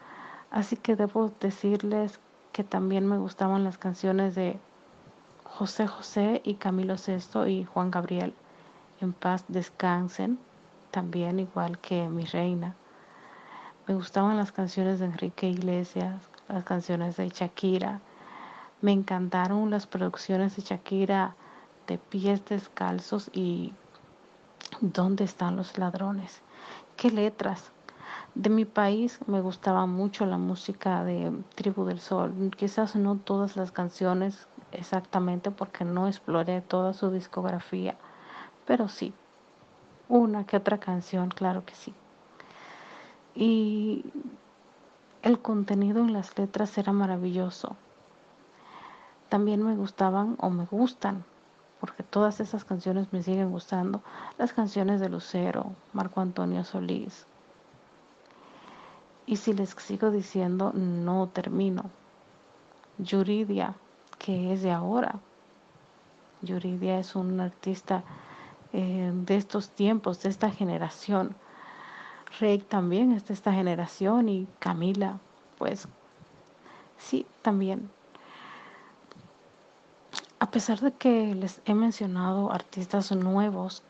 [0.51, 2.21] Así que debo decirles
[2.53, 4.59] que también me gustaban las canciones de
[5.45, 8.33] José José y Camilo Sesto y Juan Gabriel.
[9.03, 10.39] En paz descansen,
[10.95, 12.77] también igual que Mi Reina.
[13.89, 18.01] Me gustaban las canciones de Enrique Iglesias, las canciones de Shakira.
[18.81, 21.35] Me encantaron las producciones de Shakira
[21.89, 23.75] de pies descalzos y
[24.81, 26.43] ¿Dónde están los ladrones?
[26.97, 27.73] ¿Qué letras?
[28.37, 32.53] De mi país me gustaba mucho la música de Tribu del Sol.
[32.57, 37.97] Quizás no todas las canciones exactamente porque no exploré toda su discografía,
[38.65, 39.13] pero sí,
[40.09, 41.95] una que otra canción, claro que sí.
[43.35, 44.05] Y
[45.23, 47.77] el contenido en las letras era maravilloso.
[49.29, 51.25] También me gustaban o me gustan,
[51.81, 54.03] porque todas esas canciones me siguen gustando,
[54.39, 57.27] las canciones de Lucero, Marco Antonio Solís,
[59.27, 61.91] y si les sigo diciendo, no termino.
[62.99, 63.75] Yuridia,
[64.19, 65.19] que es de ahora.
[66.43, 68.03] Yuridia es un artista
[68.77, 71.37] eh, de estos tiempos, de esta generación.
[72.41, 75.21] Rey también es de esta generación y Camila,
[75.59, 75.87] pues
[76.99, 77.89] sí, también.
[80.41, 83.85] A pesar de que les he mencionado artistas nuevos,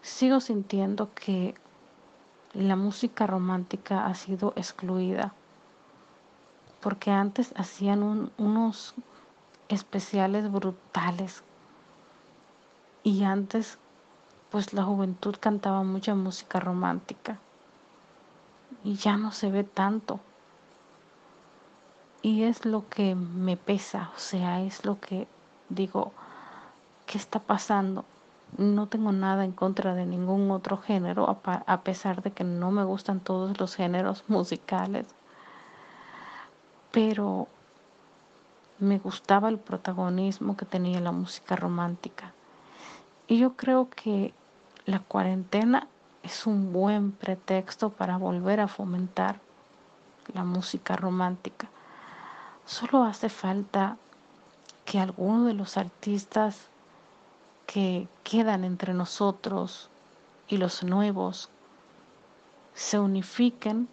[0.00, 1.54] sigo sintiendo que
[2.54, 5.34] la música romántica ha sido excluida,
[6.80, 8.94] porque antes hacían unos
[9.68, 11.42] especiales brutales
[13.04, 13.78] y antes
[14.50, 17.38] pues la juventud cantaba mucha música romántica
[18.82, 20.18] y ya no se ve tanto.
[22.22, 25.28] Y es lo que me pesa, o sea, es lo que
[25.68, 26.12] digo,
[27.06, 28.04] ¿qué está pasando?
[28.56, 32.84] no tengo nada en contra de ningún otro género, a, pesar de que no me
[32.84, 35.06] gustan todos los géneros musicales.
[36.92, 37.48] Pero
[38.78, 42.32] me gustaba el protagonismo que tenía la música romántica.
[43.26, 44.34] Y yo creo que
[44.86, 45.88] la cuarentena
[46.22, 49.40] es un buen pretexto para volver a fomentar
[50.32, 51.68] la música romántica.
[52.66, 53.96] Solo hace falta
[54.84, 56.68] que alguno de los artistas
[57.66, 59.90] que quedan entre nosotros
[60.48, 61.50] y los nuevos
[62.74, 63.88] se unifiquen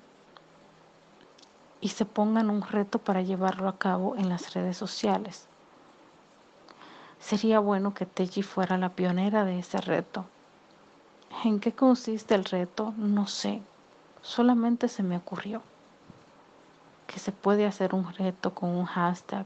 [1.79, 5.47] y se pongan un reto para llevarlo a cabo en las redes sociales.
[7.21, 10.25] Sería bueno que Teji fuera la pionera de ese reto.
[11.45, 12.93] ¿En qué consiste el reto?
[12.97, 13.62] No sé.
[14.21, 15.62] Solamente se me ocurrió
[17.07, 19.45] que se puede hacer un reto con un hashtag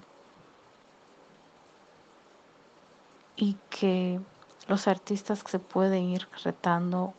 [3.35, 4.19] y que
[4.67, 7.13] los artistas se pueden ir retando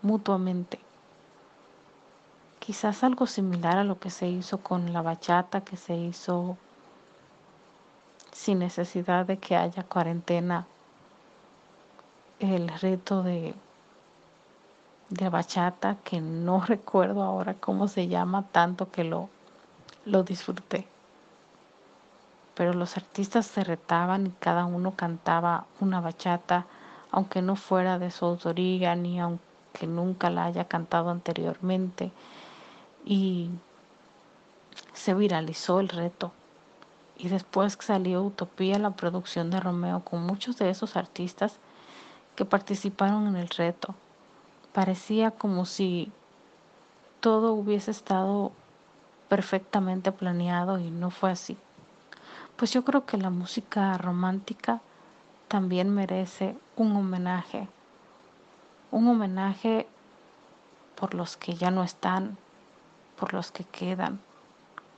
[0.00, 0.78] mutuamente.
[2.60, 6.56] Quizás algo similar a lo que se hizo con la bachata, que se hizo
[8.36, 10.66] sin necesidad de que haya cuarentena,
[12.38, 13.54] el reto de,
[15.08, 19.28] de bachata, que no recuerdo ahora cómo se llama, tanto que lo,
[20.04, 20.86] lo disfruté
[22.56, 26.64] pero los artistas se retaban y cada uno cantaba una bachata,
[27.10, 32.12] aunque no fuera de su autoría ni aunque nunca la haya cantado anteriormente.
[33.04, 33.50] Y
[34.94, 36.32] se viralizó el reto.
[37.18, 41.58] Y después salió Utopía, la producción de Romeo, con muchos de esos artistas
[42.34, 43.94] que participaron en el reto.
[44.72, 46.12] Parecía como si
[47.20, 48.52] todo hubiese estado
[49.28, 51.56] perfectamente planeado y no fue así.
[52.56, 54.80] Pues yo creo que la música romántica
[55.48, 57.68] también merece un homenaje.
[58.90, 59.86] Un homenaje
[60.94, 62.36] por los que ya no están,
[63.16, 64.20] por los que quedan,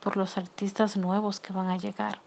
[0.01, 2.21] por los artistas nuevos que van a llegar.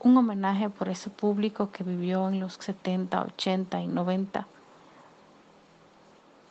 [0.00, 4.46] Un homenaje por ese público que vivió en los 70, 80 y 90.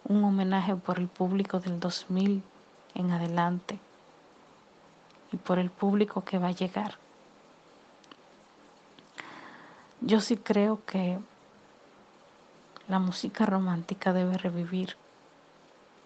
[0.10, 2.44] Un homenaje por el público del 2000
[2.96, 3.80] en adelante
[5.32, 6.98] y por el público que va a llegar.
[10.02, 11.20] Yo sí creo que
[12.88, 14.96] la música romántica debe revivir.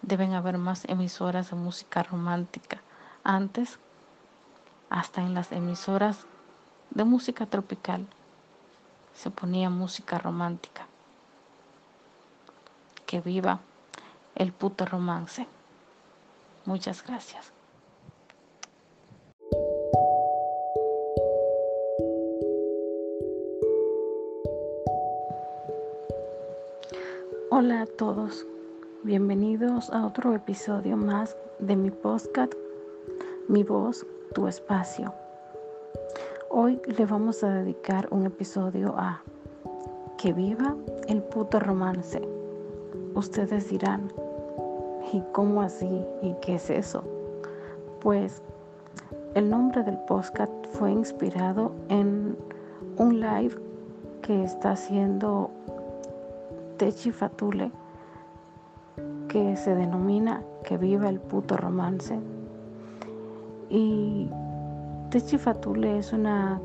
[0.02, 2.82] Deben haber más emisoras de música romántica.
[3.24, 3.80] Antes,
[4.92, 6.26] hasta en las emisoras
[6.90, 8.06] de música tropical,
[9.14, 10.86] se ponía música romántica.
[13.06, 13.62] Que viva
[14.36, 15.48] el puto romance.
[16.66, 17.54] Muchas gracias.
[27.50, 28.46] Hola a todos,
[29.04, 32.54] bienvenidos a otro episodio más de mi podcast,
[33.48, 35.14] Mi voz, tu espacio.
[36.50, 39.22] Hoy le vamos a dedicar un episodio a
[40.18, 40.76] Que viva
[41.08, 42.22] el puto romance.
[43.16, 44.12] Ustedes dirán,
[45.12, 46.06] ¿y cómo así?
[46.22, 47.04] ¿Y qué es eso?
[48.00, 48.42] Pues
[49.36, 52.38] el nombre del podcast fue inspirado en
[52.98, 53.56] un live
[54.22, 55.50] que está haciendo
[56.78, 57.72] Techi Fatule
[59.28, 62.20] que se denomina Que viva el puto romance.
[63.74, 64.30] Y
[65.12, 66.60] Techi Fatule es una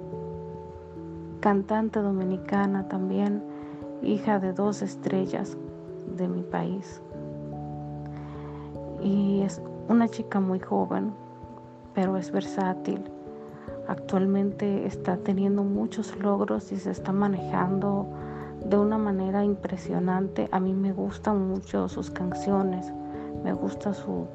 [1.38, 3.44] cantante dominicana también,
[4.02, 5.56] hija de dos estrellas
[6.16, 7.00] de mi país.
[9.00, 11.12] Y es una chica muy joven,
[11.94, 13.04] pero es versátil.
[13.86, 18.04] Actualmente está teniendo muchos logros y se está manejando
[18.64, 20.48] de una manera impresionante.
[20.50, 22.92] A mí me gustan mucho sus canciones,
[23.44, 24.26] me gusta su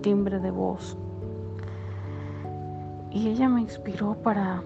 [0.00, 0.98] timbre de voz.
[3.16, 4.62] Y ella me inspiró para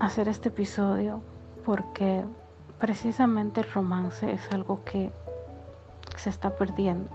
[0.00, 1.22] hacer este episodio
[1.64, 2.26] porque
[2.78, 5.10] precisamente el romance es algo que
[6.14, 7.08] se está perdiendo.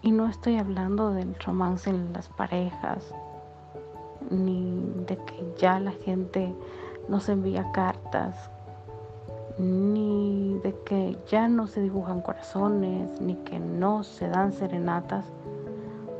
[0.00, 3.14] Y no estoy hablando del romance en las parejas,
[4.30, 6.54] ni de que ya la gente
[7.06, 8.50] no se envía cartas,
[9.58, 15.26] ni de que ya no se dibujan corazones, ni que no se dan serenatas,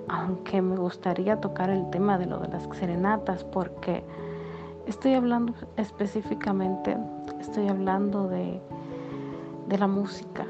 [0.09, 4.05] aunque me gustaría tocar el tema de lo de las serenatas, porque
[4.87, 6.97] estoy hablando específicamente,
[7.41, 8.61] estoy hablando de,
[9.69, 10.47] de la música.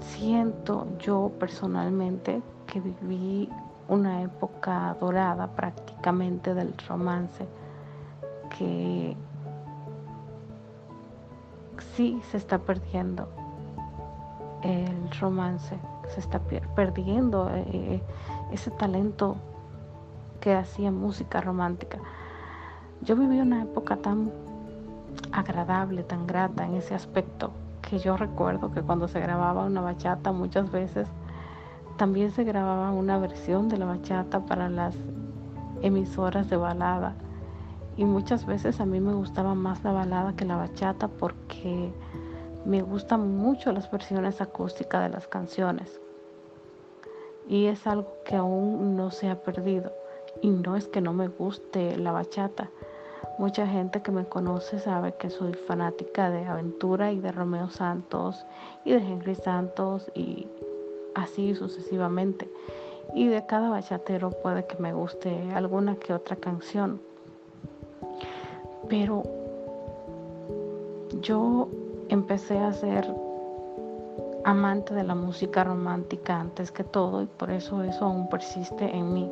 [0.00, 3.48] Siento yo personalmente que viví
[3.88, 7.46] una época dorada prácticamente del romance
[8.58, 9.16] que
[11.94, 13.28] sí se está perdiendo
[14.62, 15.76] el romance,
[16.08, 16.40] se está
[16.74, 18.02] perdiendo eh, eh,
[18.52, 19.36] ese talento
[20.40, 21.98] que hacía música romántica.
[23.00, 24.30] Yo viví una época tan
[25.32, 27.52] agradable, tan grata en ese aspecto,
[27.82, 31.08] que yo recuerdo que cuando se grababa una bachata muchas veces
[31.96, 34.96] también se grababa una versión de la bachata para las
[35.82, 37.14] emisoras de balada
[37.96, 41.92] y muchas veces a mí me gustaba más la balada que la bachata porque
[42.64, 46.00] me gustan mucho las versiones acústicas de las canciones.
[47.48, 49.92] Y es algo que aún no se ha perdido.
[50.40, 52.70] Y no es que no me guste la bachata.
[53.38, 58.46] Mucha gente que me conoce sabe que soy fanática de Aventura y de Romeo Santos
[58.84, 60.46] y de Henry Santos y
[61.14, 62.50] así sucesivamente.
[63.14, 67.00] Y de cada bachatero puede que me guste alguna que otra canción.
[68.88, 69.22] Pero
[71.20, 71.68] yo
[72.08, 73.06] empecé a ser
[74.44, 79.14] amante de la música romántica antes que todo y por eso eso aún persiste en
[79.14, 79.30] mí.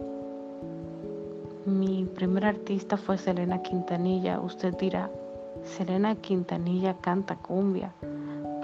[1.66, 4.40] Mi primer artista fue Selena Quintanilla.
[4.40, 5.10] Usted dirá,
[5.64, 7.92] Selena Quintanilla canta cumbia.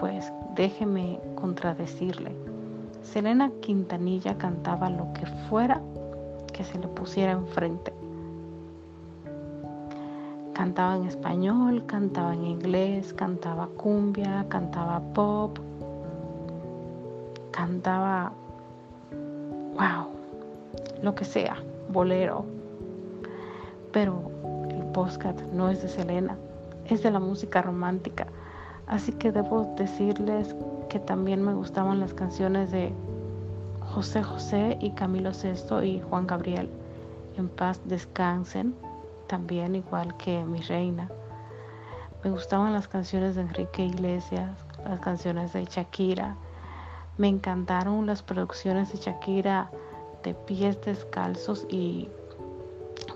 [0.00, 2.32] Pues déjeme contradecirle.
[3.02, 5.80] Selena Quintanilla cantaba lo que fuera
[6.52, 7.92] que se le pusiera enfrente.
[10.58, 15.56] Cantaba en español, cantaba en inglés, cantaba cumbia, cantaba pop,
[17.52, 18.32] cantaba,
[19.74, 20.08] wow,
[21.00, 22.44] lo que sea, bolero.
[23.92, 24.32] Pero
[24.68, 26.36] el podcast no es de Selena,
[26.86, 28.26] es de la música romántica.
[28.88, 30.56] Así que debo decirles
[30.88, 32.92] que también me gustaban las canciones de
[33.94, 36.68] José José y Camilo Sesto y Juan Gabriel.
[37.36, 38.74] En paz descansen
[39.28, 41.08] también igual que Mi Reina.
[42.24, 44.50] Me gustaban las canciones de Enrique Iglesias,
[44.84, 46.34] las canciones de Shakira.
[47.16, 49.70] Me encantaron las producciones de Shakira
[50.24, 52.08] de pies descalzos y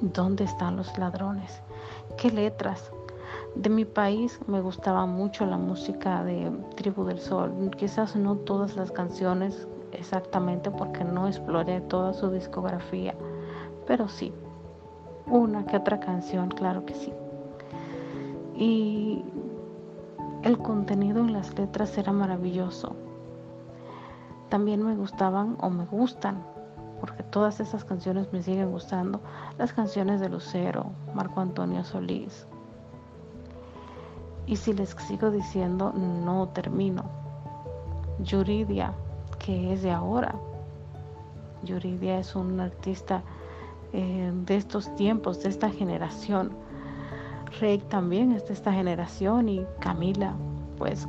[0.03, 1.63] ¿Dónde están los ladrones?
[2.17, 2.91] ¿Qué letras?
[3.55, 7.71] De mi país me gustaba mucho la música de Tribu del Sol.
[7.77, 13.15] Quizás no todas las canciones exactamente porque no exploré toda su discografía,
[13.87, 14.33] pero sí,
[15.27, 17.13] una que otra canción, claro que sí.
[18.55, 19.25] Y
[20.43, 22.97] el contenido en las letras era maravilloso.
[24.49, 26.43] También me gustaban o me gustan,
[27.01, 29.21] porque todas esas canciones me siguen gustando,
[29.59, 32.47] las canciones de Lucero, Marco Antonio Solís.
[34.47, 37.05] Y si les sigo diciendo, no termino.
[38.19, 38.93] Yuridia,
[39.39, 40.35] que es de ahora.
[41.63, 43.23] Yuridia es un artista
[43.93, 46.53] eh, de estos tiempos, de esta generación.
[47.61, 50.35] Rey también es de esta generación y Camila,
[50.79, 51.07] pues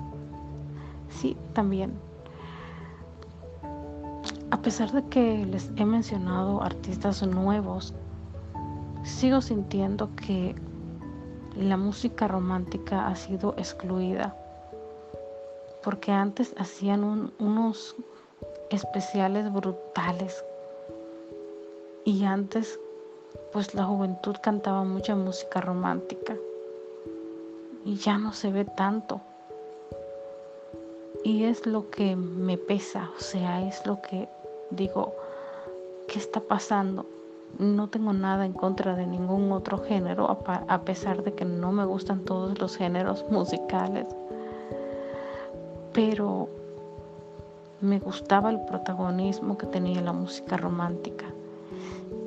[1.09, 1.93] sí, también.
[4.51, 7.93] A pesar de que les he mencionado artistas nuevos,
[9.03, 10.55] sigo sintiendo que
[11.55, 14.35] la música romántica ha sido excluida.
[15.83, 17.95] Porque antes hacían unos
[18.69, 20.43] especiales brutales
[22.05, 22.79] Y antes,
[23.53, 26.35] pues la juventud cantaba mucha música romántica.
[27.85, 29.21] Y ya no se ve tanto.
[31.23, 34.27] Y es lo que me pesa, o sea, es lo que
[34.71, 35.13] digo,
[36.09, 37.05] ¿qué está pasando?
[37.57, 41.85] No tengo nada en contra de ningún otro género, a pesar de que no me
[41.85, 44.07] gustan todos los géneros musicales.
[45.93, 46.49] Pero
[47.79, 51.32] me gustaba el protagonismo que tenía la música romántica.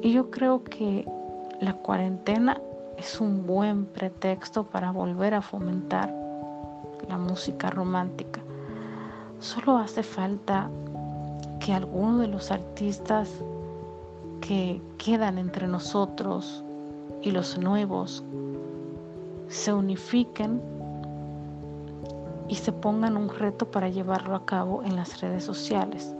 [0.02, 1.06] Y yo creo que
[1.60, 2.60] la cuarentena
[2.96, 6.14] es un buen pretexto para volver a fomentar
[7.08, 8.40] la música romántica.
[9.40, 10.70] Solo hace falta
[11.60, 13.30] que algunos de los artistas
[14.40, 16.64] que quedan entre nosotros
[17.22, 18.24] y los nuevos
[19.48, 20.60] se unifiquen
[22.48, 26.14] y se pongan un reto para llevarlo a cabo en las redes sociales.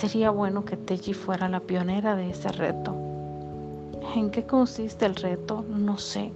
[0.00, 2.94] Sería bueno que Teji fuera la pionera de ese reto.
[4.14, 5.62] ¿En qué consiste el reto?
[5.68, 6.32] No sé.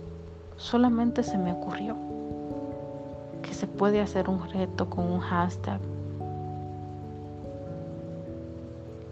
[0.59, 1.97] Solamente se me ocurrió
[3.41, 5.81] que se puede hacer un reto con un hashtag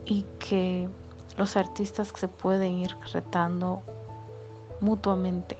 [0.04, 0.86] y que
[1.38, 3.80] los artistas se pueden ir retando
[4.80, 5.56] mutuamente.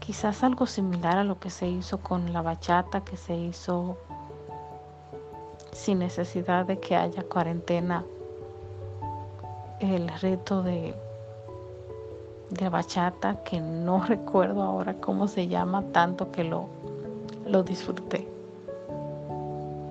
[0.00, 3.98] Quizás algo similar a lo que se hizo con la bachata, que se hizo
[5.74, 8.04] sin necesidad de que haya cuarentena.
[9.80, 10.94] El reto de,
[12.50, 16.68] de bachata, que no recuerdo ahora cómo se llama, tanto que lo,
[17.46, 18.26] lo disfruté.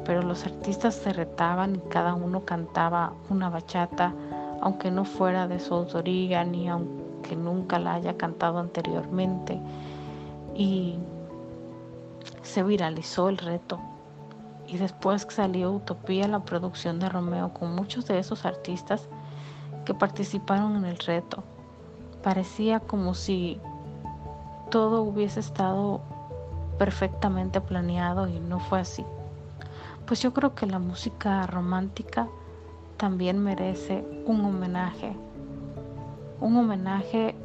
[0.06, 4.14] Pero los artistas se retaban y cada uno cantaba una bachata,
[4.62, 9.60] aunque no fuera de su autoría ni aunque nunca la haya cantado anteriormente.
[10.56, 10.98] Y
[12.42, 13.80] se viralizó el reto.
[14.74, 19.08] Y después salió Utopía, la producción de Romeo, con muchos de esos artistas
[19.86, 21.44] que participaron en el reto.
[22.24, 23.60] Parecía como si
[24.72, 26.02] todo hubiese estado
[26.80, 29.06] perfectamente planeado y no fue así.
[30.08, 32.28] Pues yo creo que la música romántica
[32.98, 35.16] también merece un homenaje.
[36.42, 37.36] Un homenaje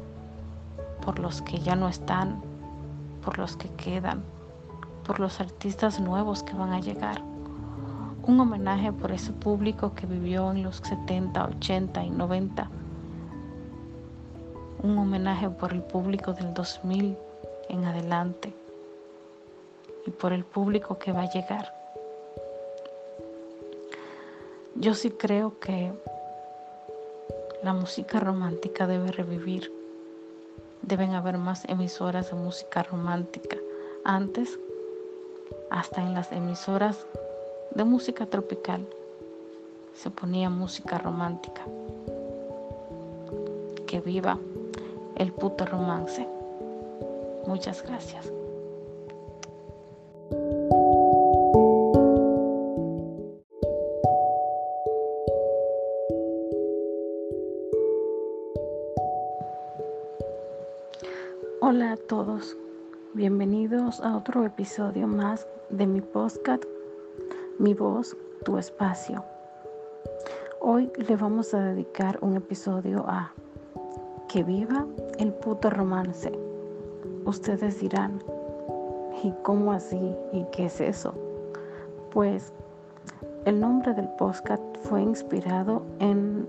[1.05, 2.41] por los que ya no están,
[3.23, 4.23] por los que quedan,
[5.09, 7.23] por los artistas nuevos que van a llegar.
[8.27, 12.69] Un homenaje por ese público que vivió en los 70, 80 y 90.
[14.83, 17.17] Un homenaje por el público del 2000
[17.69, 18.53] en adelante
[20.05, 21.73] y por el público que va a llegar.
[24.75, 25.91] Yo sí creo que
[27.63, 29.73] la música romántica debe revivir.
[30.83, 33.57] Deben haber más emisoras de música romántica.
[34.05, 34.59] Antes,
[35.69, 37.05] hasta en las emisoras
[37.71, 38.85] de música tropical,
[39.93, 41.63] se ponía música romántica.
[43.85, 44.37] Que viva
[45.15, 46.27] el puto romance.
[47.45, 48.31] Muchas gracias.
[61.61, 62.55] Hola a todos,
[63.15, 66.63] bienvenidos a otro episodio más de mi podcast,
[67.57, 69.23] Mi voz, tu espacio.
[70.61, 73.33] Hoy le vamos a dedicar un episodio a
[74.27, 74.85] Que viva
[75.17, 76.31] el puto romance.
[77.25, 78.21] Ustedes dirán,
[79.23, 80.15] ¿y cómo así?
[80.31, 81.13] ¿Y qué es eso?
[82.11, 82.53] Pues
[83.45, 86.47] el nombre del podcast fue inspirado en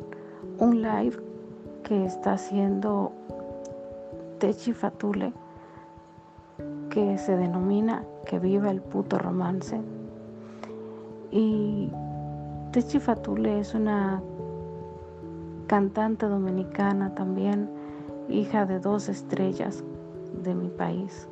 [0.58, 1.16] un live
[1.84, 3.12] que está haciendo
[4.38, 5.32] Techi Fatule,
[6.90, 9.80] que se denomina Que viva el puto romance.
[11.30, 11.90] Y
[12.72, 14.20] Techi Fatule es una
[15.66, 17.70] cantante dominicana también,
[18.28, 19.84] hija de dos estrellas
[20.42, 21.28] de mi país.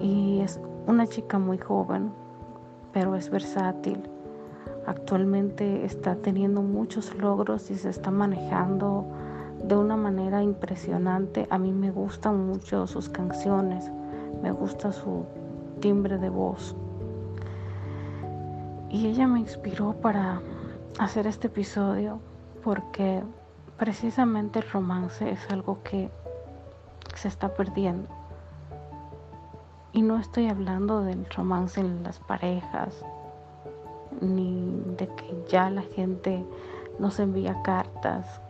[0.00, 2.10] Y es una chica muy joven,
[2.92, 4.02] pero es versátil.
[4.86, 9.06] Actualmente está teniendo muchos logros y se está manejando
[9.62, 11.46] de una manera impresionante.
[11.50, 13.90] A mí me gustan mucho sus canciones,
[14.42, 15.24] me gusta su
[15.80, 16.76] timbre de voz.
[18.90, 20.40] Y ella me inspiró para
[20.98, 22.20] hacer este episodio
[22.62, 23.22] porque
[23.78, 26.10] precisamente el romance es algo que
[27.14, 28.08] se está perdiendo.
[29.92, 33.04] Y no estoy hablando del romance en las parejas,
[34.20, 36.44] ni de que ya la gente
[36.98, 38.40] nos envía cartas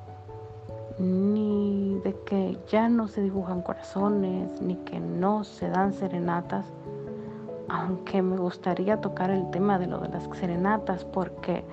[1.02, 6.64] ni de que ya no se dibujan corazones, ni que no se dan serenatas,
[7.68, 11.64] aunque me gustaría tocar el tema de lo de las serenatas, porque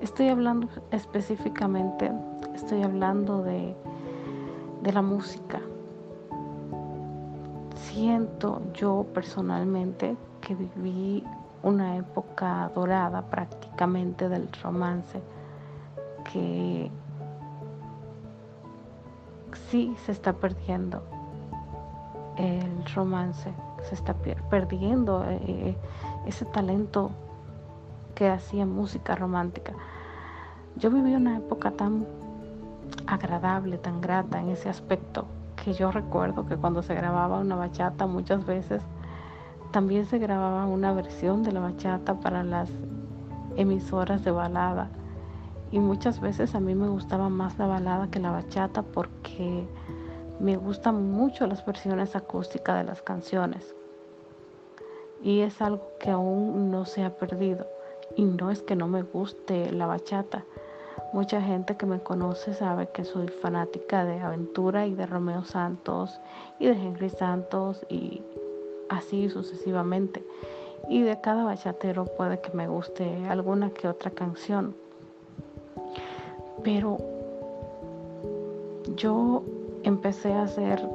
[0.00, 2.12] Estoy hablando específicamente,
[2.54, 3.74] estoy hablando de,
[4.82, 5.60] de la música.
[7.76, 11.24] Siento yo personalmente que viví
[11.62, 15.22] una época dorada prácticamente del romance
[16.30, 16.90] que
[19.70, 21.02] sí se está perdiendo
[22.36, 23.52] el romance,
[23.82, 25.76] se está perdiendo eh,
[26.26, 27.10] ese talento
[28.14, 29.72] que hacía música romántica.
[30.76, 32.06] Yo viví una época tan
[33.06, 35.26] agradable, tan grata en ese aspecto,
[35.62, 38.82] que yo recuerdo que cuando se grababa una bachata muchas veces
[39.70, 42.70] también se grababa una versión de la bachata para las
[43.56, 44.88] emisoras de balada.
[45.72, 49.66] Y muchas veces a mí me gustaba más la balada que la bachata porque
[50.38, 53.74] me gustan mucho las versiones acústicas de las canciones.
[55.22, 57.66] Y es algo que aún no se ha perdido.
[58.14, 60.44] Y no es que no me guste la bachata.
[61.12, 66.20] Mucha gente que me conoce sabe que soy fanática de Aventura y de Romeo Santos
[66.58, 68.22] y de Henry Santos y
[68.88, 70.24] así sucesivamente.
[70.88, 74.76] Y de cada bachatero puede que me guste alguna que otra canción.
[76.62, 76.98] Pero
[78.96, 79.42] yo
[79.82, 80.88] empecé a ser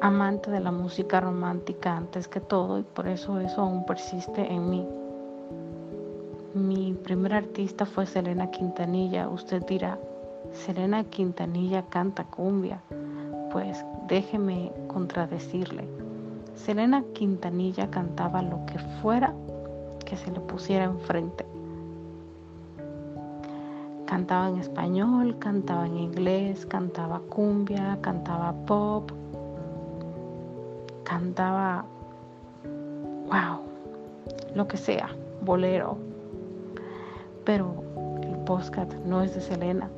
[0.00, 4.70] amante de la música romántica antes que todo y por eso eso aún persiste en
[4.70, 4.86] mí.
[6.54, 9.28] Mi primer artista fue Selena Quintanilla.
[9.28, 9.98] Usted dirá,
[10.52, 12.80] Selena Quintanilla canta cumbia.
[13.52, 15.84] Pues déjeme contradecirle.
[16.54, 19.34] Selena Quintanilla cantaba lo que fuera
[20.04, 21.44] que se le pusiera enfrente.
[24.08, 29.12] Cantaba en español, cantaba en inglés, cantaba cumbia, cantaba pop,
[31.04, 31.84] cantaba,
[33.26, 33.60] wow,
[34.54, 35.10] lo que sea,
[35.42, 35.98] bolero.
[37.44, 37.84] Pero
[38.22, 39.90] el podcast no es de Selena,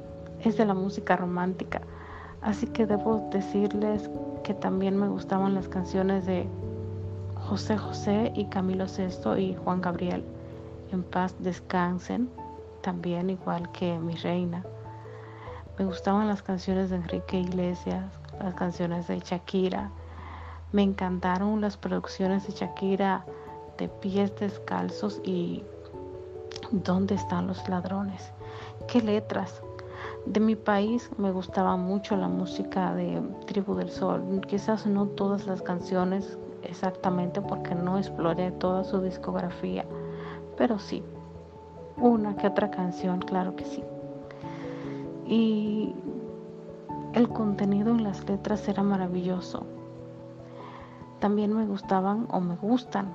[0.42, 1.80] es de la música romántica.
[2.42, 4.11] Así que debo decirles
[4.42, 6.48] que también me gustaban las canciones de
[7.48, 10.24] José José y Camilo Sesto y Juan Gabriel.
[10.90, 12.28] En paz descansen,
[12.83, 14.64] también igual que mi reina.
[15.78, 18.05] Me gustaban las canciones de Enrique Iglesias,
[18.43, 19.91] las canciones de Shakira.
[20.72, 23.24] Me encantaron las producciones de Shakira
[23.78, 25.64] de pies descalzos y
[26.72, 28.33] ¿Dónde están los ladrones?
[28.87, 29.61] ¿Qué letras?
[30.24, 34.41] De mi país me gustaba mucho la música de Tribu del Sol.
[34.47, 39.85] Quizás no todas las canciones exactamente porque no exploré toda su discografía,
[40.57, 41.03] pero sí,
[42.01, 43.82] una que otra canción, claro que sí.
[45.26, 45.94] Y
[47.12, 49.66] el contenido en las letras era maravilloso.
[51.20, 53.12] También me gustaban o me gustan,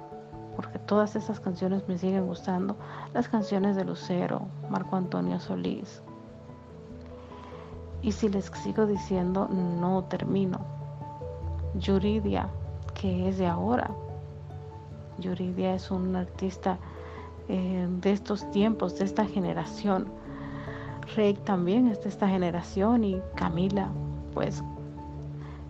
[0.55, 2.77] porque todas esas canciones me siguen gustando,
[3.13, 6.03] las canciones de Lucero, Marco Antonio Solís,
[8.05, 10.59] y si les sigo diciendo, no termino.
[11.73, 12.49] Yuridia,
[12.93, 13.89] que es de ahora.
[15.17, 16.77] Yuridia es un artista
[17.49, 20.07] eh, de estos tiempos, de esta generación.
[21.15, 23.89] Rey también es de esta generación y Camila,
[24.33, 24.63] pues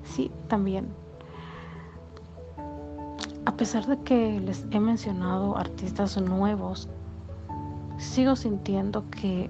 [0.03, 0.87] sí, también.
[3.45, 6.89] A pesar de que les he mencionado artistas nuevos,
[7.97, 9.49] sigo sintiendo que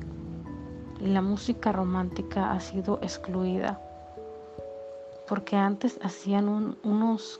[0.99, 3.80] la música romántica ha sido excluida
[5.28, 7.39] porque antes hacían unos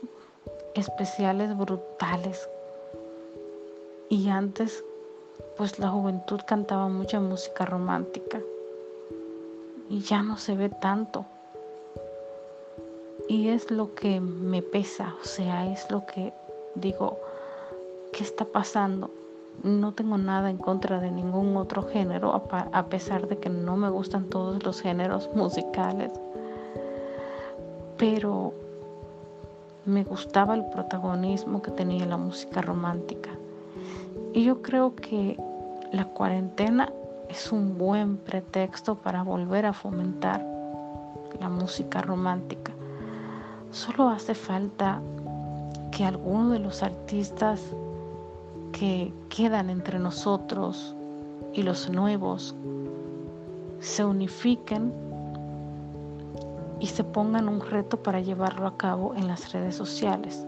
[0.74, 2.50] especiales brutales
[4.10, 4.84] y antes
[5.58, 8.40] pues la juventud cantaba mucha música romántica
[9.90, 11.26] y ya no se ve tanto
[13.28, 16.34] y es lo que me pesa o sea es lo que
[16.76, 17.20] digo
[18.12, 19.10] qué está pasando
[19.64, 23.90] no tengo nada en contra de ningún otro género, a pesar de que no me
[23.90, 26.12] gustan todos los géneros musicales.
[27.98, 28.54] Pero
[29.86, 33.30] me gustaba el protagonismo que tenía la música romántica.
[34.36, 35.40] Y yo creo que
[35.94, 36.92] la cuarentena
[37.30, 40.46] es un buen pretexto para volver a fomentar
[41.40, 42.74] la música romántica.
[43.72, 45.02] Solo hace falta
[45.90, 47.62] que alguno de los artistas
[48.74, 50.94] que quedan entre nosotros
[51.54, 52.54] y los nuevos
[53.80, 54.92] se unifiquen
[56.82, 60.46] y se pongan un reto para llevarlo a cabo en las redes sociales.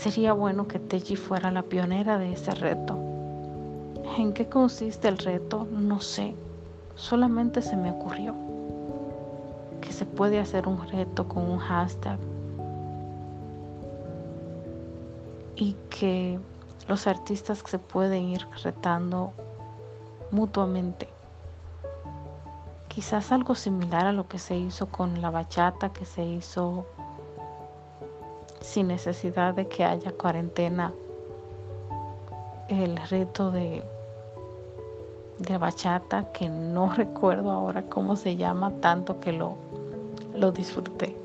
[0.00, 2.96] Sería bueno que Teji fuera la pionera de ese reto.
[4.16, 5.68] ¿En qué consiste el reto?
[5.70, 6.34] No sé.
[6.94, 8.34] Solamente se me ocurrió
[9.82, 12.18] que se puede hacer un reto con un hashtag
[15.54, 16.40] y que
[16.88, 19.34] los artistas se pueden ir retando
[20.30, 21.10] mutuamente.
[22.88, 26.86] Quizás algo similar a lo que se hizo con la bachata, que se hizo
[28.60, 30.92] sin necesidad de que haya cuarentena,
[32.68, 33.82] el reto de,
[35.38, 39.56] de bachata, que no recuerdo ahora cómo se llama, tanto que lo,
[40.34, 41.16] lo disfruté.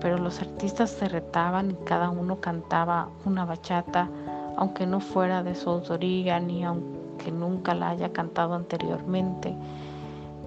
[0.00, 4.08] Pero los artistas se retaban y cada uno cantaba una bachata,
[4.56, 9.54] aunque no fuera de su autoría ni aunque nunca la haya cantado anteriormente.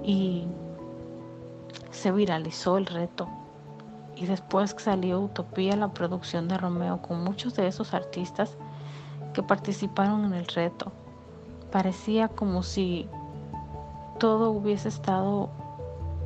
[0.03, 0.45] Y
[1.91, 3.27] se viralizó el reto.
[4.20, 8.57] Y después salió Utopía, la producción de Romeo, con muchos de esos artistas
[9.34, 10.91] que participaron en el reto.
[11.72, 13.07] Parecía como si
[14.20, 15.49] todo hubiese estado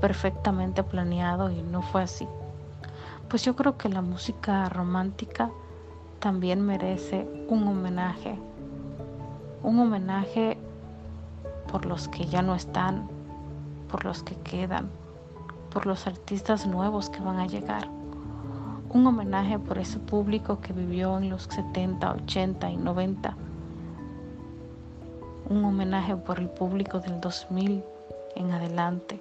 [0.02, 2.28] perfectamente planeado y no fue así.
[3.30, 5.52] Pues yo creo que la música romántica
[6.20, 8.40] también merece un homenaje.
[9.62, 10.58] Un homenaje
[11.72, 13.08] por los que ya no están,
[13.88, 14.90] por los que quedan,
[15.74, 17.90] por los artistas nuevos que van a llegar.
[18.90, 23.36] Un homenaje por ese público que vivió en los 70, 80 y 90.
[25.50, 27.84] Un homenaje por el público del 2000
[28.36, 29.20] en adelante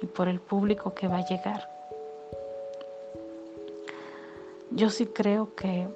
[0.00, 1.68] y por el público que va a llegar.
[4.70, 5.88] Yo sí creo que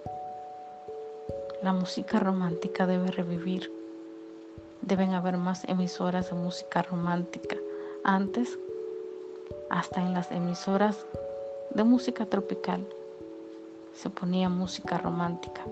[1.63, 3.73] la música romántica debe revivir.
[4.83, 7.57] Deben haber más emisoras de música romántica.
[8.05, 8.59] Antes,
[9.71, 11.07] hasta en las emisoras
[11.71, 12.87] de música tropical,
[13.93, 15.62] se ponía música romántica.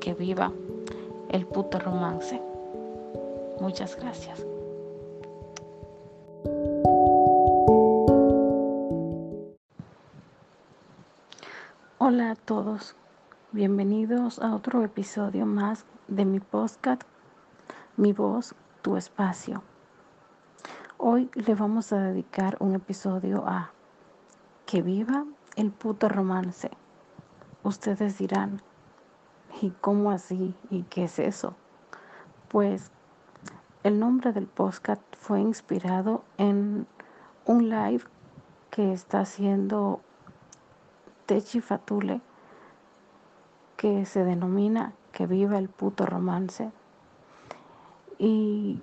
[0.00, 0.52] Que viva
[1.28, 2.40] el puto romance.
[3.60, 4.44] Muchas gracias.
[11.98, 12.96] Hola a todos,
[13.52, 17.02] bienvenidos a otro episodio más de mi podcast,
[17.96, 19.62] Mi voz, tu espacio.
[21.02, 23.70] Hoy le vamos a dedicar un episodio a
[24.66, 25.24] Que viva
[25.56, 26.70] el puto romance.
[27.62, 28.60] Ustedes dirán,
[29.62, 30.54] ¿y cómo así?
[30.68, 31.54] ¿Y qué es eso?
[32.48, 32.90] Pues
[33.82, 36.86] el nombre del podcast fue inspirado en
[37.46, 38.04] un live
[38.70, 40.02] que está haciendo
[41.24, 42.20] Techi Fatule,
[43.78, 46.70] que se denomina Que viva el puto romance.
[48.18, 48.82] Y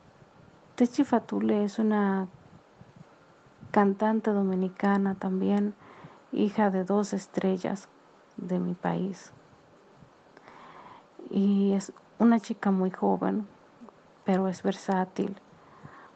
[0.78, 2.28] Techi Fatule es una
[3.72, 5.74] cantante dominicana también,
[6.32, 7.90] hija de dos estrellas
[8.36, 9.34] de mi país.
[11.32, 13.48] Y es una chica muy joven,
[14.24, 15.36] pero es versátil.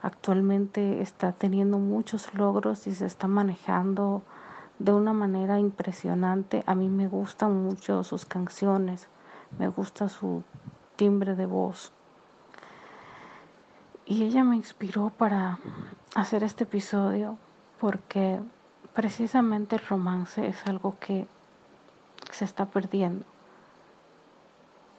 [0.03, 4.21] Actualmente está teniendo muchos logros y se está manejando
[4.77, 6.63] de una manera impresionante.
[6.67, 9.07] A mí me gustan mucho sus canciones,
[9.57, 10.43] me gusta su
[10.97, 11.91] timbre de voz.
[14.11, 15.57] Y ella me inspiró para
[16.15, 17.37] hacer este episodio
[17.79, 18.41] porque
[18.93, 21.29] precisamente el romance es algo que
[22.29, 23.23] se está perdiendo.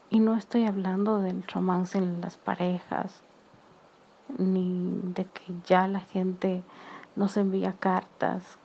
[0.08, 3.20] Y no estoy hablando del romance en las parejas,
[4.38, 6.62] ni de que ya la gente
[7.14, 8.56] nos envía cartas,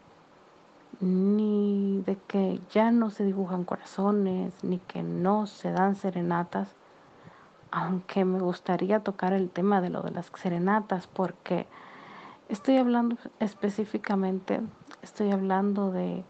[1.01, 6.73] ni de que ya no se dibujan corazones, ni que no se dan serenatas,
[7.72, 11.68] aunque me gustaría tocar el tema de lo de las serenatas, porque
[12.49, 14.61] estoy hablando específicamente,
[15.01, 16.24] estoy hablando de,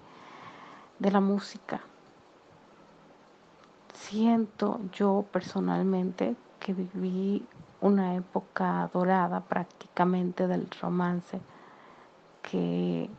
[1.00, 1.82] de la música.
[3.94, 7.46] Siento yo personalmente que viví
[7.82, 11.40] una época dorada prácticamente del romance
[12.42, 13.10] que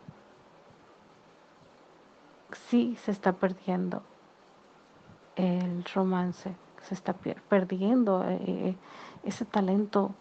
[2.68, 4.02] sí se está perdiendo
[5.36, 7.14] el romance, se está
[7.48, 8.76] perdiendo eh, eh,
[9.24, 10.14] ese talento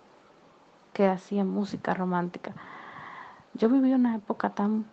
[0.93, 2.53] que hacía música romántica.
[3.53, 4.85] Yo viví una época tan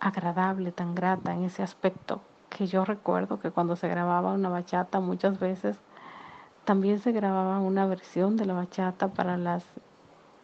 [0.00, 5.00] agradable, tan grata en ese aspecto, que yo recuerdo que cuando se grababa una bachata
[5.00, 5.76] muchas veces
[6.64, 9.64] también se grababa una versión de la bachata para las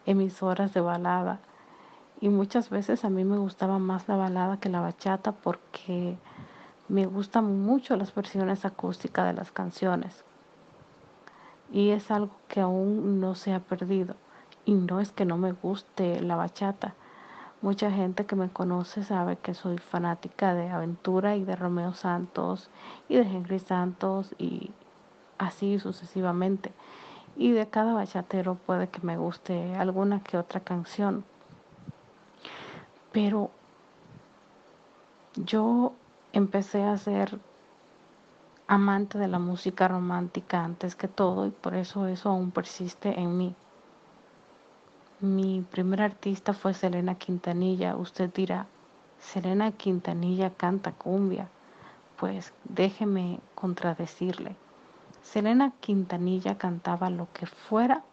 [0.07, 1.41] emisoras de balada
[2.21, 6.17] y muchas veces a mí me gustaba más la balada que la bachata porque
[6.89, 10.25] me gustan mucho las versiones acústicas de las canciones.
[11.71, 14.17] Y es algo que aún no se ha perdido.
[14.65, 16.95] Y no es que no me guste la bachata.
[17.61, 22.71] Mucha gente que me conoce sabe que soy fanática de Aventura y de Romeo Santos
[23.09, 24.71] y de Henry Santos y
[25.37, 26.73] así sucesivamente.
[27.37, 31.25] Y de cada bachatero puede que me guste alguna que otra canción.
[33.13, 33.51] Pero
[35.37, 35.93] yo
[36.33, 37.39] empecé a hacer
[38.67, 43.37] amante de la música romántica antes que todo y por eso eso aún persiste en
[43.37, 43.55] mí.
[45.21, 47.97] Mi primer artista fue Selena Quintanilla.
[47.97, 48.67] Usted dirá,
[49.19, 51.49] Selena Quintanilla canta cumbia.
[52.17, 54.55] Pues déjeme contradecirle.
[55.23, 58.05] Selena Quintanilla cantaba lo que fuera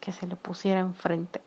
[0.00, 1.40] que se le pusiera enfrente.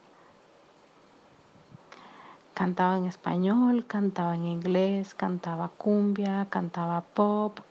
[2.60, 7.62] Cantaba en español, cantaba en inglés, cantaba cumbia, cantaba pop,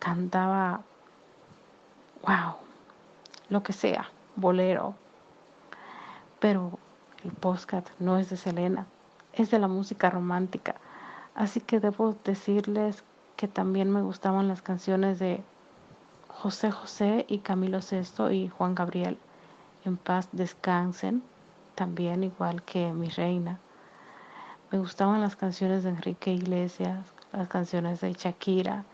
[0.00, 0.80] cantaba,
[2.22, 2.56] wow,
[3.48, 4.96] lo que sea, bolero.
[6.40, 6.80] Pero
[7.22, 8.88] el postcat no es de Selena,
[9.32, 10.74] es de la música romántica.
[11.36, 13.04] Así que debo decirles
[13.36, 15.44] que también me gustaban las canciones de
[16.26, 19.16] José José y Camilo Sesto y Juan Gabriel.
[19.84, 21.22] En paz descansen
[21.76, 23.60] también igual que Mi Reina.
[24.72, 28.84] Me gustaban las canciones de Enrique Iglesias, las canciones de Shakira.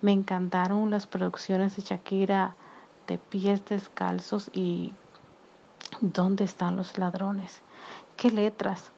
[0.00, 2.54] Me encantaron las producciones de Shakira
[3.08, 4.94] de pies descalzos y
[6.00, 7.60] ¿Dónde están los ladrones?
[8.16, 8.90] ¿Qué letras?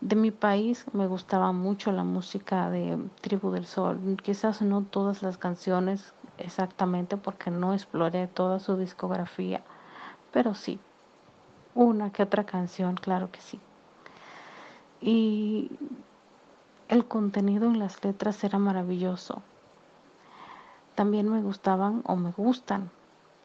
[0.00, 4.16] De mi país me gustaba mucho la música de Tribu del Sol.
[4.22, 9.62] Quizás no todas las canciones exactamente porque no exploré toda su discografía,
[10.32, 10.80] pero sí,
[11.78, 13.60] una que otra canción, claro que sí.
[15.00, 15.70] Y
[16.88, 19.42] el contenido en las letras era maravilloso.
[20.96, 22.90] También me gustaban o me gustan,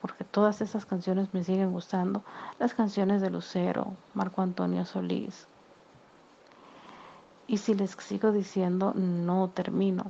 [0.02, 2.24] porque todas esas canciones me siguen gustando,
[2.58, 5.48] las canciones de Lucero, Marco Antonio Solís.
[7.46, 10.06] Y si les sigo diciendo, no termino.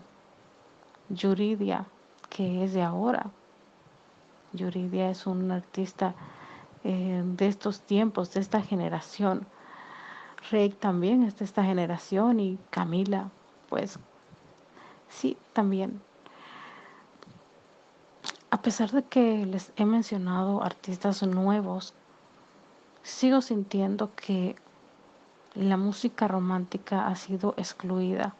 [1.09, 1.88] Yuridia,
[2.30, 3.32] que es de ahora.
[4.53, 6.15] Yuridia es un artista
[6.84, 9.47] eh, de estos tiempos, de esta generación.
[10.51, 13.29] Rey también es de esta generación y Camila,
[13.69, 13.99] pues
[15.07, 16.01] sí, también.
[18.49, 21.93] A pesar de que les he mencionado artistas nuevos,
[23.01, 24.55] sigo sintiendo que
[25.55, 28.36] la música romántica ha sido excluida,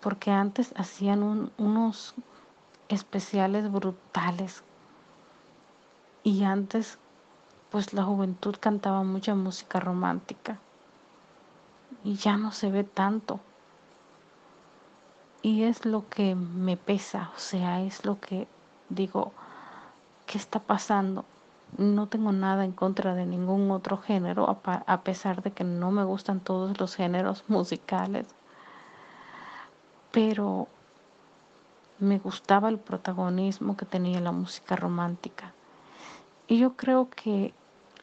[0.00, 2.14] porque antes hacían unos
[2.88, 4.62] especiales brutales
[6.24, 6.98] y antes,
[7.70, 10.58] pues la juventud cantaba mucha música romántica.
[12.04, 13.40] Y ya no se ve tanto.
[15.42, 18.46] Y es lo que me pesa, o sea, es lo que
[18.88, 19.32] digo,
[20.26, 21.24] ¿qué está pasando?
[21.76, 26.04] No tengo nada en contra de ningún otro género, a pesar de que no me
[26.04, 28.28] gustan todos los géneros musicales.
[30.12, 30.68] Pero
[31.98, 35.52] me gustaba el protagonismo que tenía la música romántica.
[36.52, 37.54] Y yo creo que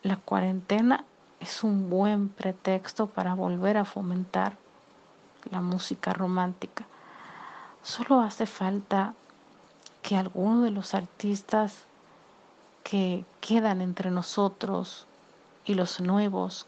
[0.02, 1.06] la cuarentena
[1.40, 4.58] es un buen pretexto para volver a fomentar
[5.52, 6.88] la música romántica.
[7.84, 9.14] Solo hace falta
[10.02, 11.86] que algunos de los artistas
[12.82, 15.06] que quedan entre nosotros
[15.64, 16.66] y los nuevos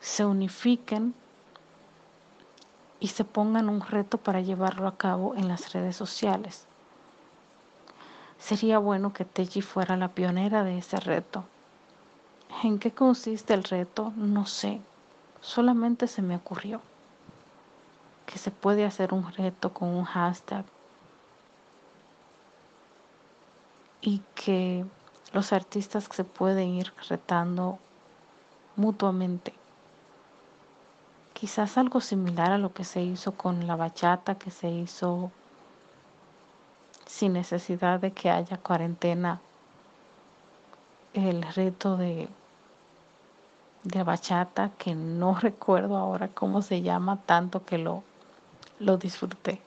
[0.00, 1.14] se unifiquen
[2.98, 6.67] y se pongan un reto para llevarlo a cabo en las redes sociales.
[8.38, 11.44] Sería bueno que Teji fuera la pionera de ese reto.
[12.62, 14.12] ¿En qué consiste el reto?
[14.16, 14.80] No sé.
[15.40, 16.80] Solamente se me ocurrió
[18.26, 20.64] que se puede hacer un reto con un hashtag
[24.00, 24.84] y que
[25.32, 27.78] los artistas se pueden ir retando
[28.76, 29.52] mutuamente.
[31.32, 35.30] Quizás algo similar a lo que se hizo con la bachata, que se hizo
[37.08, 39.40] sin necesidad de que haya cuarentena,
[41.14, 42.28] el reto de,
[43.82, 48.04] de bachata, que no recuerdo ahora cómo se llama, tanto que lo,
[48.78, 49.60] lo disfruté.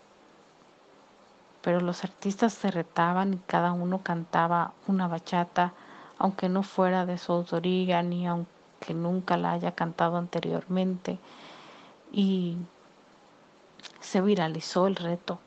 [1.63, 5.73] Pero los artistas se retaban y cada uno cantaba una bachata,
[6.19, 11.17] aunque no fuera de su autoría ni aunque nunca la haya cantado anteriormente.
[12.11, 12.57] Y
[13.99, 15.39] se viralizó el reto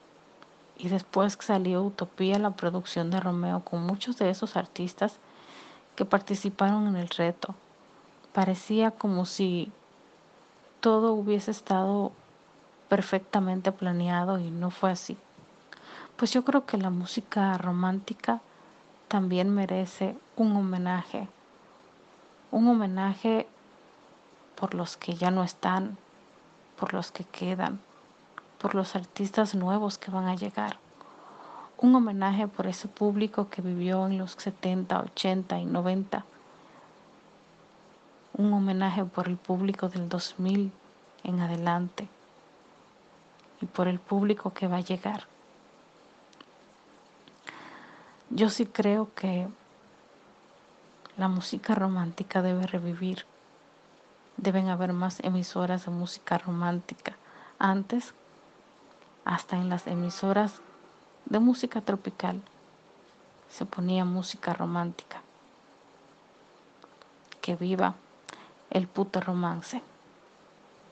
[0.76, 5.18] y después salió Utopía, la producción de Romeo, con muchos de esos artistas
[5.96, 7.54] que participaron en el reto.
[8.32, 9.70] Parecía como si
[10.80, 12.12] todo hubiese estado
[12.88, 15.16] perfectamente planeado y no fue así.
[16.16, 18.40] Pues yo creo que la música romántica
[19.08, 21.28] también merece un homenaje,
[22.50, 23.46] un homenaje
[24.56, 25.96] por los que ya no están,
[26.76, 27.80] por los que quedan,
[28.64, 30.78] por los artistas nuevos que van a llegar.
[31.76, 36.24] Un homenaje por ese público que vivió en los 70, 80 y 90.
[38.38, 40.72] Un homenaje por el público del 2000
[41.24, 42.08] en adelante.
[43.60, 45.26] y por el público que va a llegar.
[48.30, 49.46] Yo sí creo que
[51.18, 53.26] la música romántica debe revivir.
[54.38, 57.18] Deben haber más emisoras de música romántica.
[57.58, 58.14] Antes,
[59.24, 60.60] hasta en las emisoras
[61.26, 62.42] de música tropical,
[63.48, 65.22] se ponía música romántica.
[67.40, 67.94] Que viva
[68.70, 69.82] el puto romance.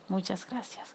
[0.09, 0.95] Muchas gracias.